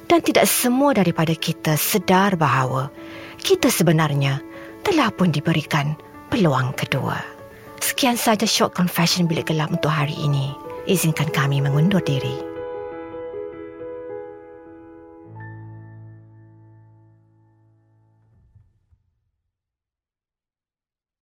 dan 0.07 0.23
tidak 0.23 0.47
semua 0.47 0.95
daripada 0.95 1.35
kita 1.35 1.75
sedar 1.75 2.39
bahawa 2.39 2.89
kita 3.43 3.67
sebenarnya 3.67 4.39
telah 4.81 5.11
pun 5.11 5.29
diberikan 5.35 5.99
peluang 6.31 6.71
kedua. 6.79 7.19
Sekian 7.83 8.15
saja 8.15 8.47
short 8.47 8.73
confession 8.73 9.27
bilik 9.27 9.51
gelap 9.51 9.69
untuk 9.69 9.91
hari 9.91 10.15
ini. 10.17 10.55
Izinkan 10.87 11.29
kami 11.35 11.59
mengundur 11.59 11.99
diri. 12.01 12.46